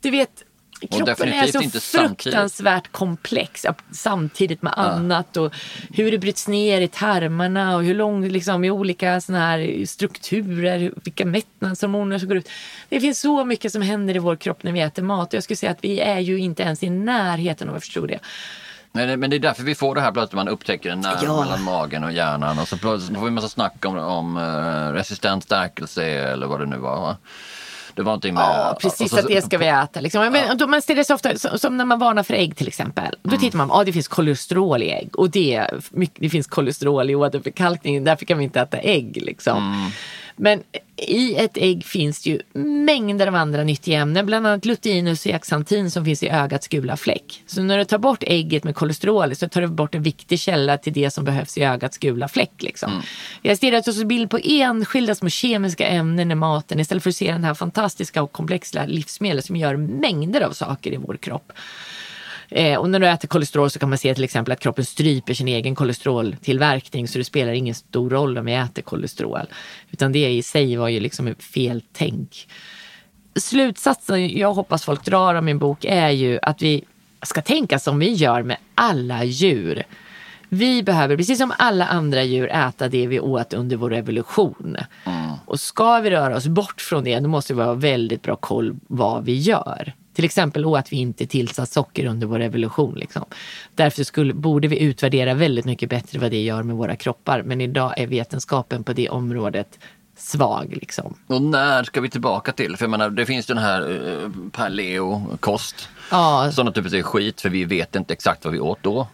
[0.00, 0.44] du vet,
[0.90, 2.22] kroppen är så inte samtidigt.
[2.22, 3.64] fruktansvärt komplex.
[3.64, 5.36] ja, Samtidigt med annat.
[5.36, 5.54] Och
[5.90, 7.76] hur det bryts ner i tarmarna.
[7.76, 10.92] Och hur långt liksom, i olika såna här strukturer.
[11.04, 12.48] Vilka mättnadshormoner som går ut.
[12.88, 15.28] Det finns så mycket som händer i vår kropp när vi äter mat.
[15.28, 18.06] Och jag skulle säga att vi är ju inte ens i närheten av att förstå
[18.06, 18.18] det.
[18.92, 21.40] Det- men det är därför vi får det här plötsligt, man upptäcker en nerv Ja.
[21.40, 25.44] mellan magen och hjärnan och så plötsligt får vi massa snack om, om eh, resistent
[25.44, 27.00] stärkelse eller vad det nu var.
[27.00, 27.16] va?
[27.98, 28.42] Det var någonting med...
[28.42, 30.00] Ja, precis och så- att det ska vi äta.
[30.00, 30.32] Liksom.
[30.32, 33.14] Men, då, man ställer sig ofta, som, som när man varnar för ägg till exempel.
[33.22, 33.40] Då Mm.
[33.40, 35.66] tittar man, ja det finns kolesterol i ägg och det,
[36.18, 39.18] det finns kolesterol i åderförkalkning, därför kan vi inte äta ägg.
[39.22, 39.58] Liksom.
[39.74, 39.90] Mm.
[40.38, 40.62] Men
[40.96, 45.22] i ett ägg finns det ju mängder av andra nyttiga ämnen, bland annat luteinus och
[45.22, 47.42] zeaxantin som finns i ögats gula fläck.
[47.46, 50.78] Så när du tar bort ägget med kolesterol så tar du bort en viktig källa
[50.78, 52.52] till det som behövs i ögats gula fläck.
[52.58, 52.92] Liksom.
[52.92, 53.02] Mm.
[53.44, 57.32] Har stirrat oss bild på enskilda små kemiska ämnen i maten istället för att se
[57.32, 61.52] den här fantastiska och komplexa livsmedel som gör mängder av saker i vår kropp.
[62.50, 65.34] Eh, och när du äter kolesterol så kan man se till exempel att kroppen stryper
[65.34, 69.46] sin egen kolesteroltillverkning så det spelar ingen stor roll om vi äter kolesterol.
[69.90, 72.48] Utan det i sig var ju liksom ett fel tänk.
[73.36, 76.84] Slutsatsen jag hoppas folk drar av min bok är ju att vi
[77.22, 79.82] ska tänka som vi gör med alla djur.
[80.48, 84.76] Vi behöver, precis som alla andra djur, äta det vi åt under vår evolution.
[85.46, 88.76] Och ska vi röra oss bort från det, då måste vi ha väldigt bra koll
[88.86, 89.92] vad vi gör.
[90.18, 92.94] Till exempel åt vi inte tillsatt socker under vår evolution.
[92.94, 93.24] Liksom.
[93.74, 97.42] Därför skulle, borde vi utvärdera väldigt mycket bättre vad det gör med våra kroppar.
[97.42, 99.78] Men idag är vetenskapen på det området
[100.16, 100.76] svag.
[100.80, 101.14] Liksom.
[101.26, 102.76] Och när ska vi tillbaka till?
[102.76, 105.88] För jag menar, det finns den här uh, paleo-kost.
[106.10, 106.52] Ja.
[106.52, 109.08] Som naturligtvis är skit för vi vet inte exakt vad vi åt då.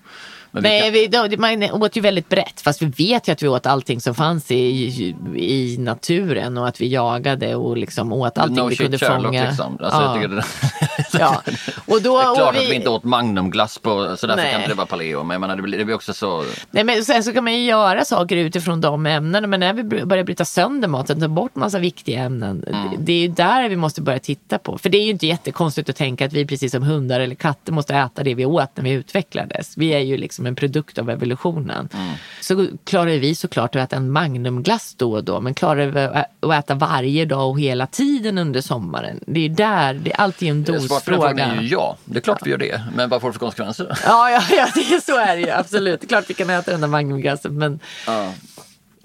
[0.55, 2.61] Men vi Nej, vi, då, man åt ju väldigt brett.
[2.61, 6.81] Fast vi vet ju att vi åt allting som fanns i, i naturen och att
[6.81, 9.45] vi jagade och liksom åt allting no vi kunde Sherlock fånga.
[9.45, 9.79] liksom.
[9.81, 10.45] Alltså, det,
[11.13, 11.43] ja.
[11.87, 14.53] Och då, det är klart och att vi inte åt magnumglass på, så därför Nej.
[14.53, 15.23] kan inte det vara paleo.
[15.23, 16.45] Men jag menar, det blir, det blir också så...
[16.71, 19.47] Nej, men sen så kan man ju göra saker utifrån de ämnena.
[19.47, 22.65] Men när vi börjar bryta sönder maten, ta bort massa viktiga ämnen.
[22.69, 22.91] Mm.
[22.91, 24.79] Det, det är ju där vi måste börja titta på.
[24.79, 27.73] För det är ju inte jättekonstigt att tänka att vi precis som hundar eller katter
[27.73, 29.77] måste äta det vi åt när vi utvecklades.
[29.77, 31.89] Vi är ju liksom en produkt av evolutionen.
[31.95, 32.13] Mm.
[32.41, 35.41] Så klarar vi såklart att äta en magnumglass då och då.
[35.41, 36.01] Men klarar vi
[36.41, 39.21] att äta varje dag och hela tiden under sommaren?
[39.27, 41.97] Det är ju där, det är alltid en Svaret på den frågan är ju ja.
[42.05, 42.83] Det är klart vi gör det.
[42.97, 43.99] Men vad får det för konsekvenser?
[44.05, 46.01] Ja, ja, ja det, så är det ju absolut.
[46.01, 47.59] Det är klart vi kan äta den där magnumglassen.
[47.59, 48.33] Men Ja.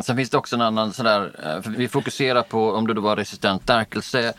[0.04, 1.32] Sen finns det också en annan sådär,
[1.66, 4.34] eh, vi fokuserar på om det då var resistent stärkelse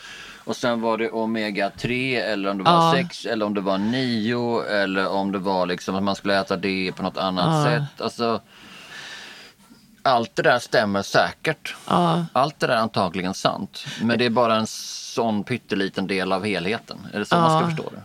[0.44, 3.02] och sen var det omega 3 eller om det var Ja.
[3.08, 6.56] 6 eller om det var 9 eller om det var liksom att man skulle äta
[6.56, 7.70] det på något annat Ja.
[7.70, 8.00] sätt.
[8.00, 8.40] Alltså,
[10.02, 11.74] allt det där stämmer säkert.
[11.88, 12.26] Ja.
[12.32, 13.84] Allt det där är antagligen sant.
[14.02, 16.98] Men det är bara en sån pytteliten del av helheten.
[17.12, 17.66] Är det så man ska Ja.
[17.76, 18.02] förstå det?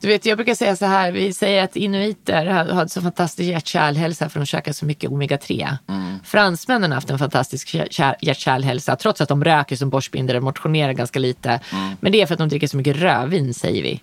[0.00, 3.48] Du vet, jag brukar säga så här, vi säger att inuiter har, har så fantastisk
[3.48, 5.76] hjärt-kärlhälsa för de käkar så mycket omega-3.
[6.24, 10.92] Fransmännen har haft en fantastisk kär- hjärt-kärlhälsa trots att de röker som borstbindare och motionerar
[10.92, 11.60] ganska lite.
[12.00, 14.00] Men det är för att de dricker så mycket rödvin säger vi.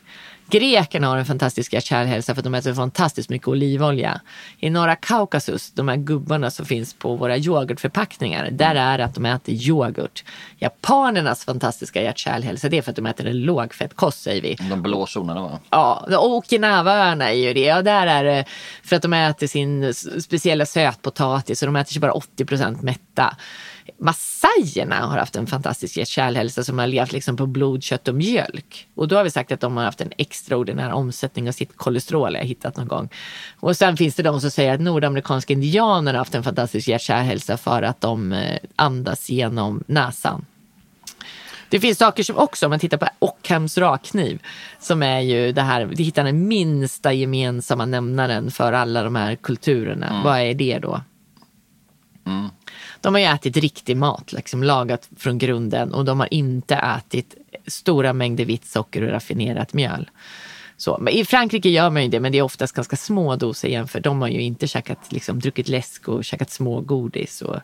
[0.54, 4.22] Grekerna har en fantastisk hjärt-kärlhälsa för att de äter fantastiskt mycket olivolja.
[4.60, 9.26] I norra Kaukasus, de här gubbarna som finns på våra yoghurtförpackningar, där är att de
[9.26, 10.24] äter yoghurt.
[10.58, 14.56] Japanernas fantastiska hjärt-kärlhälsa, det är för att de äter en lågfettkost säger vi.
[14.70, 15.60] De blå zonerna va?
[15.70, 17.60] Ja, och Okinawaöarna är ju det.
[17.60, 18.46] Ja, där är det
[18.84, 19.94] för att de äter sin
[20.24, 23.36] speciella sötpotatis och de äter sig bara 80 mätta.
[23.98, 28.88] Massajerna har haft en fantastisk hjärt-kärlhälsa som har levt liksom på blod, kött och mjölk.
[28.96, 32.36] Och då har vi sagt att de har haft en extraordinär omsättning av sitt kolesterol,
[32.36, 33.10] har jag hittat någon gång.
[33.60, 37.58] Och sen finns det de som säger att nordamerikanska indianer har haft en fantastisk hjärt-kärlhälsa
[37.58, 40.46] för att de eh, andas genom näsan.
[41.70, 44.42] Det finns saker som också, om man tittar på Ockhams rakkniv,
[44.80, 49.36] som är ju det här, vi hittar den minsta gemensamma nämnaren för alla de här
[49.36, 50.22] kulturerna.
[50.24, 51.02] Vad är det då?
[53.04, 57.36] De har ju ätit riktig mat, liksom lagat från grunden och de har inte ätit
[57.68, 60.10] stora mängder vitt socker och raffinerat mjöl.
[60.78, 63.68] Så, men I Frankrike gör man ju det, men det är oftast ganska små doser
[63.68, 64.04] jämfört.
[64.04, 67.42] De har ju inte käkat, liksom, druckit läsk och käkat små godis.
[67.42, 67.56] Och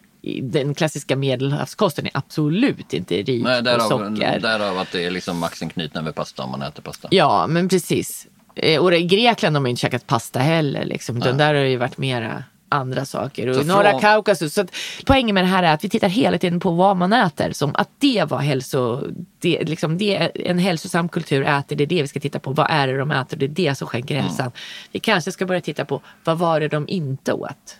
[0.41, 4.39] den klassiska medelhavskosten är absolut inte rik Nej, på därav, socker.
[4.39, 7.07] därav att det är liksom max en knytnäve med pasta om man äter pasta.
[7.11, 8.27] Ja, men precis.
[8.55, 10.85] Eh, Och i Grekland har man ju inte käkat pasta heller.
[10.85, 13.47] Liksom, utan där har det ju varit mera andra saker.
[13.47, 14.53] Och Så norra från- Kaukasus.
[14.53, 14.65] Så
[15.05, 17.51] poängen med det här är att vi tittar hela tiden på vad man äter.
[17.51, 19.07] Som att det var hälso,
[19.39, 20.15] det, liksom det,
[20.49, 22.51] en hälsosam kultur äter, det är det vi ska titta på.
[22.53, 23.37] Vad är det de äter?
[23.37, 24.25] Det är det som skänker Mm.
[24.27, 24.51] hälsan.
[24.91, 27.77] Vi kanske ska börja titta på vad var det de inte åt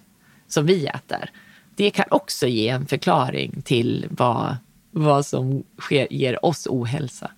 [0.48, 1.30] som vi äter.
[1.76, 4.58] Det kan också ge en förklaring till vad,
[4.92, 7.32] vad som sker, ger oss ohälsa.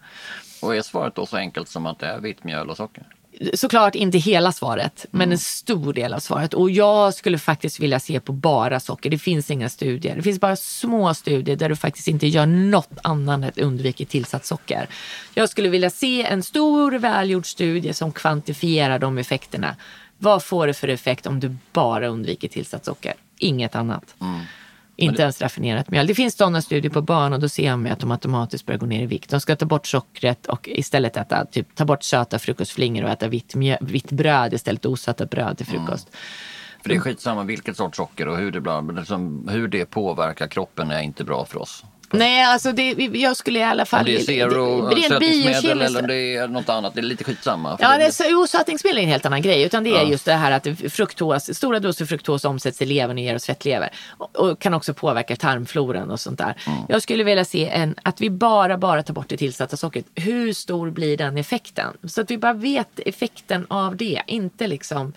[0.62, 3.04] Och är svaret då så enkelt som att det är vitt mjöl och socker?
[3.54, 6.54] Såklart inte hela svaret, men en stor del av svaret.
[6.54, 9.10] Och jag skulle faktiskt vilja se på bara socker.
[9.10, 10.16] Det finns inga studier.
[10.16, 14.06] Det finns bara små studier där du faktiskt inte gör något annat än att undvika
[14.06, 14.88] tillsatt socker.
[15.34, 19.76] Jag skulle vilja se en stor välgjord studie som kvantifierar de effekterna.
[20.18, 23.14] Vad får det för effekt om du bara undviker tillsatt socker?
[23.38, 24.16] Inget annat.
[25.06, 26.08] Inte ens raffinerat mjöl.
[26.08, 28.86] Det finns sådana studier på barn och då ser man att de automatiskt börjar gå
[28.86, 29.30] ner i vikt.
[29.30, 33.28] De ska ta bort sockret och istället äta, typ, ta bort söta frukostflingor och äta
[33.28, 36.10] vitt, mjö, vitt bröd istället osötat bröd till frukost.
[36.82, 39.86] För det är skitsamma vilket sorts socker och hur det, blir, men liksom, hur det
[39.86, 41.86] påverkar kroppen är inte bra för oss.
[42.14, 44.00] Nej, alltså det, jag skulle i alla fall...
[44.00, 46.94] Om det är zero det- rent sötningsmedel biokemiskt- eller om det är något annat.
[46.94, 47.78] Det är lite skitsamma.
[47.82, 49.64] Ja, det det är så, osötningsmedel är en helt annan grej.
[49.64, 53.24] Utan det är just det här att fruktos, stora doser fruktos omsätts i levern och
[53.24, 53.90] ger oss fettlever.
[54.18, 56.56] Och, och kan också påverka tarmfloran och sånt där.
[56.90, 60.06] Jag skulle vilja se en, att vi bara, bara tar bort det tillsatta sockret.
[60.16, 61.98] Hur stor blir den effekten?
[62.08, 64.22] Så att vi bara vet effekten av det.
[64.28, 65.14] Inte liksom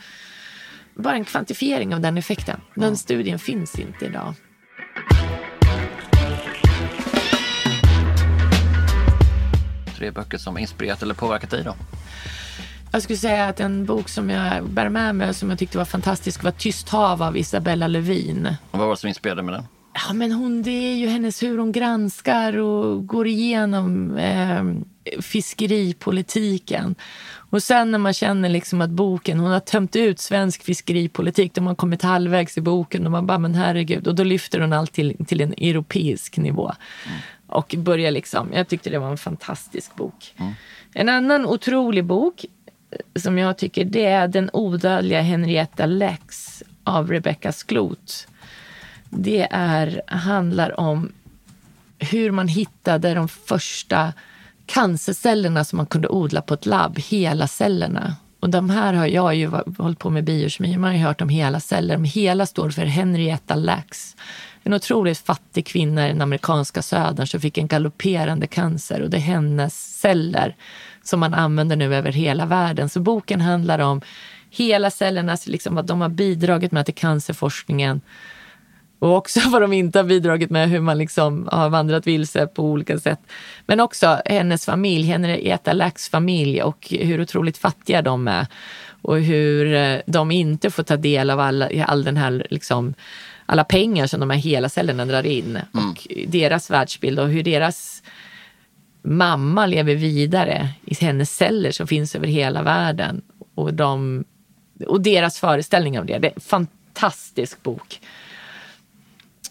[0.95, 2.61] bara en kvantifiering av den effekten.
[2.75, 4.35] Den studien finns inte idag.
[10.05, 11.75] Tre böcker som inspirerat eller påverkat dig då?
[12.93, 15.85] Jag skulle säga att en bok som jag bär med mig som jag tyckte var
[15.85, 18.57] fantastisk var Tyst hav av Isabella Lövin.
[18.71, 19.65] Och vad var det som inspirerade med den?
[19.95, 24.65] Ja, men hon, det är ju hennes hur hon granskar och går igenom eh,
[25.23, 26.95] fiskeripolitiken.
[27.51, 31.67] Och sen när man känner liksom att boken, hon har tömt ut svensk fiskeripolitik, de
[31.67, 34.93] har kommit halvvägs i boken och man bara, men herregud, och då lyfter hon allt
[34.93, 36.73] till, till en europeisk nivå.
[37.47, 40.35] Och börjar liksom, jag tyckte det var en fantastisk bok.
[40.93, 42.45] En annan otrolig bok
[42.91, 48.27] eh, som jag tycker det är Den odödliga Henrietta Lacks av Rebecca Skloot.
[49.11, 51.13] Det är, handlar om
[51.99, 54.13] hur man hittade de första
[54.67, 58.17] cancercellerna som man kunde odla på ett labb, hela cellerna.
[58.41, 61.29] Och de här har jag ju hållit på med biokemi, man har ju hört om
[61.29, 61.97] hela celler.
[61.97, 64.17] Men hela står för Henrietta Lacks.
[64.67, 69.17] En otroligt fattig kvinna i den amerikanska södern som fick en galopperande cancer och det
[69.17, 70.57] är hennes celler
[71.03, 72.89] som man använder nu över hela världen.
[72.89, 74.01] Så boken handlar om
[74.51, 78.01] hela cellerna, alltså liksom vad de har bidragit med till cancerforskningen
[78.99, 82.63] och också vad de inte har bidragit med, hur man liksom har vandrat vilse på
[82.63, 83.21] olika sätt.
[83.67, 88.47] Men också hennes familj, Henrietta Lacks familj och hur otroligt fattiga de är.
[89.03, 92.95] Och hur eh, de inte får ta del av all, all den här liksom,
[93.47, 95.59] alla pengar som de här hela cellerna drar in.
[95.73, 98.03] Och deras världsbild och hur deras
[99.03, 103.23] mamma lever vidare i hennes celler som finns över hela världen.
[103.55, 104.25] Och, de,
[104.87, 106.19] och deras föreställning av det.
[106.19, 108.01] Det är en fantastisk bok.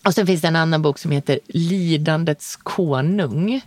[0.05, 3.61] Och sen finns det en annan bok som heter Lidandets konung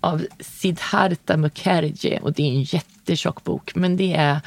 [0.00, 2.20] av Siddhartha Mukherjee.
[2.20, 4.40] Och det är en jättetjock bok, men det är,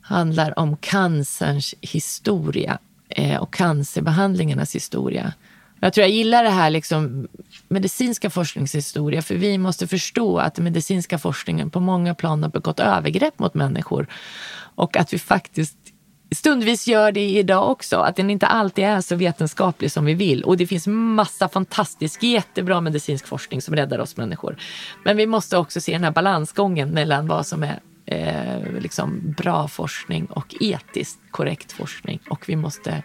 [0.00, 2.78] handlar om cancerns historia
[3.10, 5.32] eh, och cancerbehandlingarnas historia.
[5.80, 7.28] Jag tror jag gillar det här liksom
[7.68, 12.80] medicinska forskningshistoria för vi måste förstå att den medicinska forskningen på många plan har begått
[12.80, 14.06] övergrepp mot människor.
[14.74, 15.76] Och att vi faktiskt
[16.34, 17.96] stundvis gör det idag också.
[17.96, 20.44] Att den inte alltid är så vetenskaplig som vi vill.
[20.44, 24.56] Och det finns massa fantastisk, jättebra medicinsk forskning som räddar oss människor.
[25.04, 27.80] Men vi måste också se den här balansgången mellan vad som är
[28.10, 32.20] eh, liksom bra forskning och etiskt korrekt forskning.
[32.30, 33.02] Och vi måste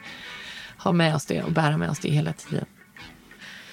[0.78, 2.66] ha med oss det och bära med oss det hela tiden.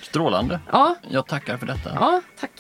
[0.02, 0.60] Strålande.
[0.72, 1.90] Ja, Jag tackar för detta.
[1.94, 2.50] ja tack.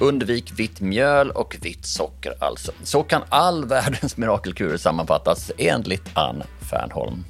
[0.00, 2.72] Undvik vitt mjöl och vitt socker alltså.
[2.82, 7.24] Så kan all världens mirakelkur sammanfattas enligt Ann Fernholm.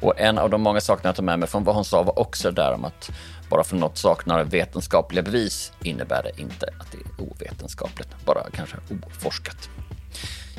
[0.00, 2.18] Och en av de många sakerna jag tog med mig från vad hon sa var
[2.18, 3.10] också det där om att
[3.54, 8.76] bara för något saknar vetenskapliga bevis innebär det inte att det är ovetenskapligt, bara kanske
[9.06, 9.68] oforskat.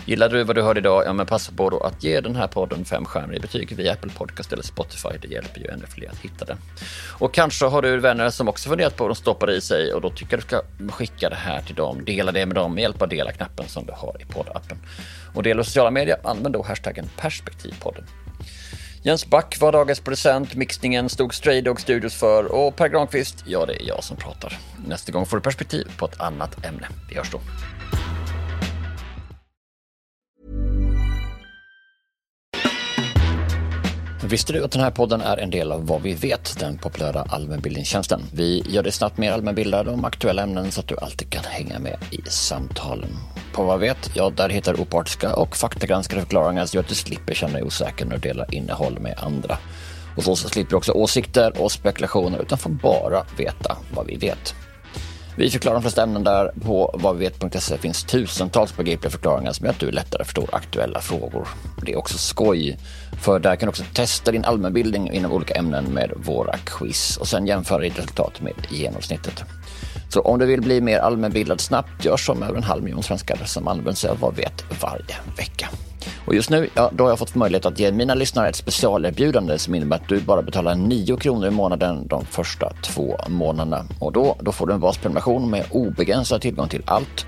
[0.06, 1.04] Gillade du vad du hörde idag?
[1.06, 3.94] Ja, men passa på då att ge den här podden fem stjärnor i betyg via
[3.94, 5.10] Apple Podcast eller Spotify.
[5.22, 6.58] Det hjälper ju ännu fler att hitta den.
[7.20, 10.02] Och kanske har du vänner som också funderat på vad de stoppar i sig och
[10.02, 10.62] då tycker jag du ska
[10.96, 12.06] skicka det här till dem.
[12.06, 14.78] Dela det med dem med hjälp av dela-knappen som du har i poddappen.
[15.34, 18.06] Och dela sociala medier, använd då hashtaggen perspektivpodden.
[19.08, 23.66] Jens Back var dagens producent, mixningen stod Stray Dog Studios för och Per Granqvist, ja
[23.66, 24.58] det är jag som pratar.
[24.88, 26.88] Nästa gång får du perspektiv på ett annat ämne.
[27.10, 27.40] Vi hörs då.
[34.28, 37.22] Visste du att den här podden är en del av Vad vi vet, den populära
[37.22, 38.22] allmänbildningstjänsten?
[38.34, 41.80] Vi gör dig snabbt mer allmänbildad om aktuella ämnen så att du alltid kan hänga
[41.80, 43.10] med i samtalen.
[43.56, 47.54] På Vad vet, ja där hittar opartiska och faktagranskade förklaringar så att du slipper känna
[47.54, 49.58] dig osäker när du delar innehåll med andra.
[50.18, 54.56] Och så slipper du också åsikter och spekulationer utan får bara veta vad vi vet.
[55.38, 56.52] Vi förklarar de flesta ämnen där.
[56.66, 61.48] På vadvivet.se finns tusentals begripliga förklaringar som gör att du lättare förstår aktuella frågor.
[61.86, 62.78] Det är också skoj,
[63.22, 67.28] för där kan du också testa din allmänbildning inom olika ämnen med våra quiz och
[67.28, 69.44] sen jämföra ditt resultat med genomsnittet.
[70.16, 73.42] Så om du vill bli mer allmänbildad snabbt, gör som över en halv miljon svenskar
[73.46, 75.70] som använder sig av Vad vet varje vecka.
[76.26, 79.60] Och just nu, ja, då har jag fått möjlighet att ge mina lyssnare ett specialerbjudande
[79.60, 83.86] som innebär att du bara betalar 9 kronor i månaden de första två månaderna.
[84.00, 87.26] Och då, då får du en basprenumeration med obegränsad tillgång till allt.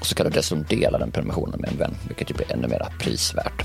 [0.00, 2.68] Och så kan du dessutom dela den prenumerationen med en vän, vilket ju blir ännu
[2.68, 3.64] mer prisvärt.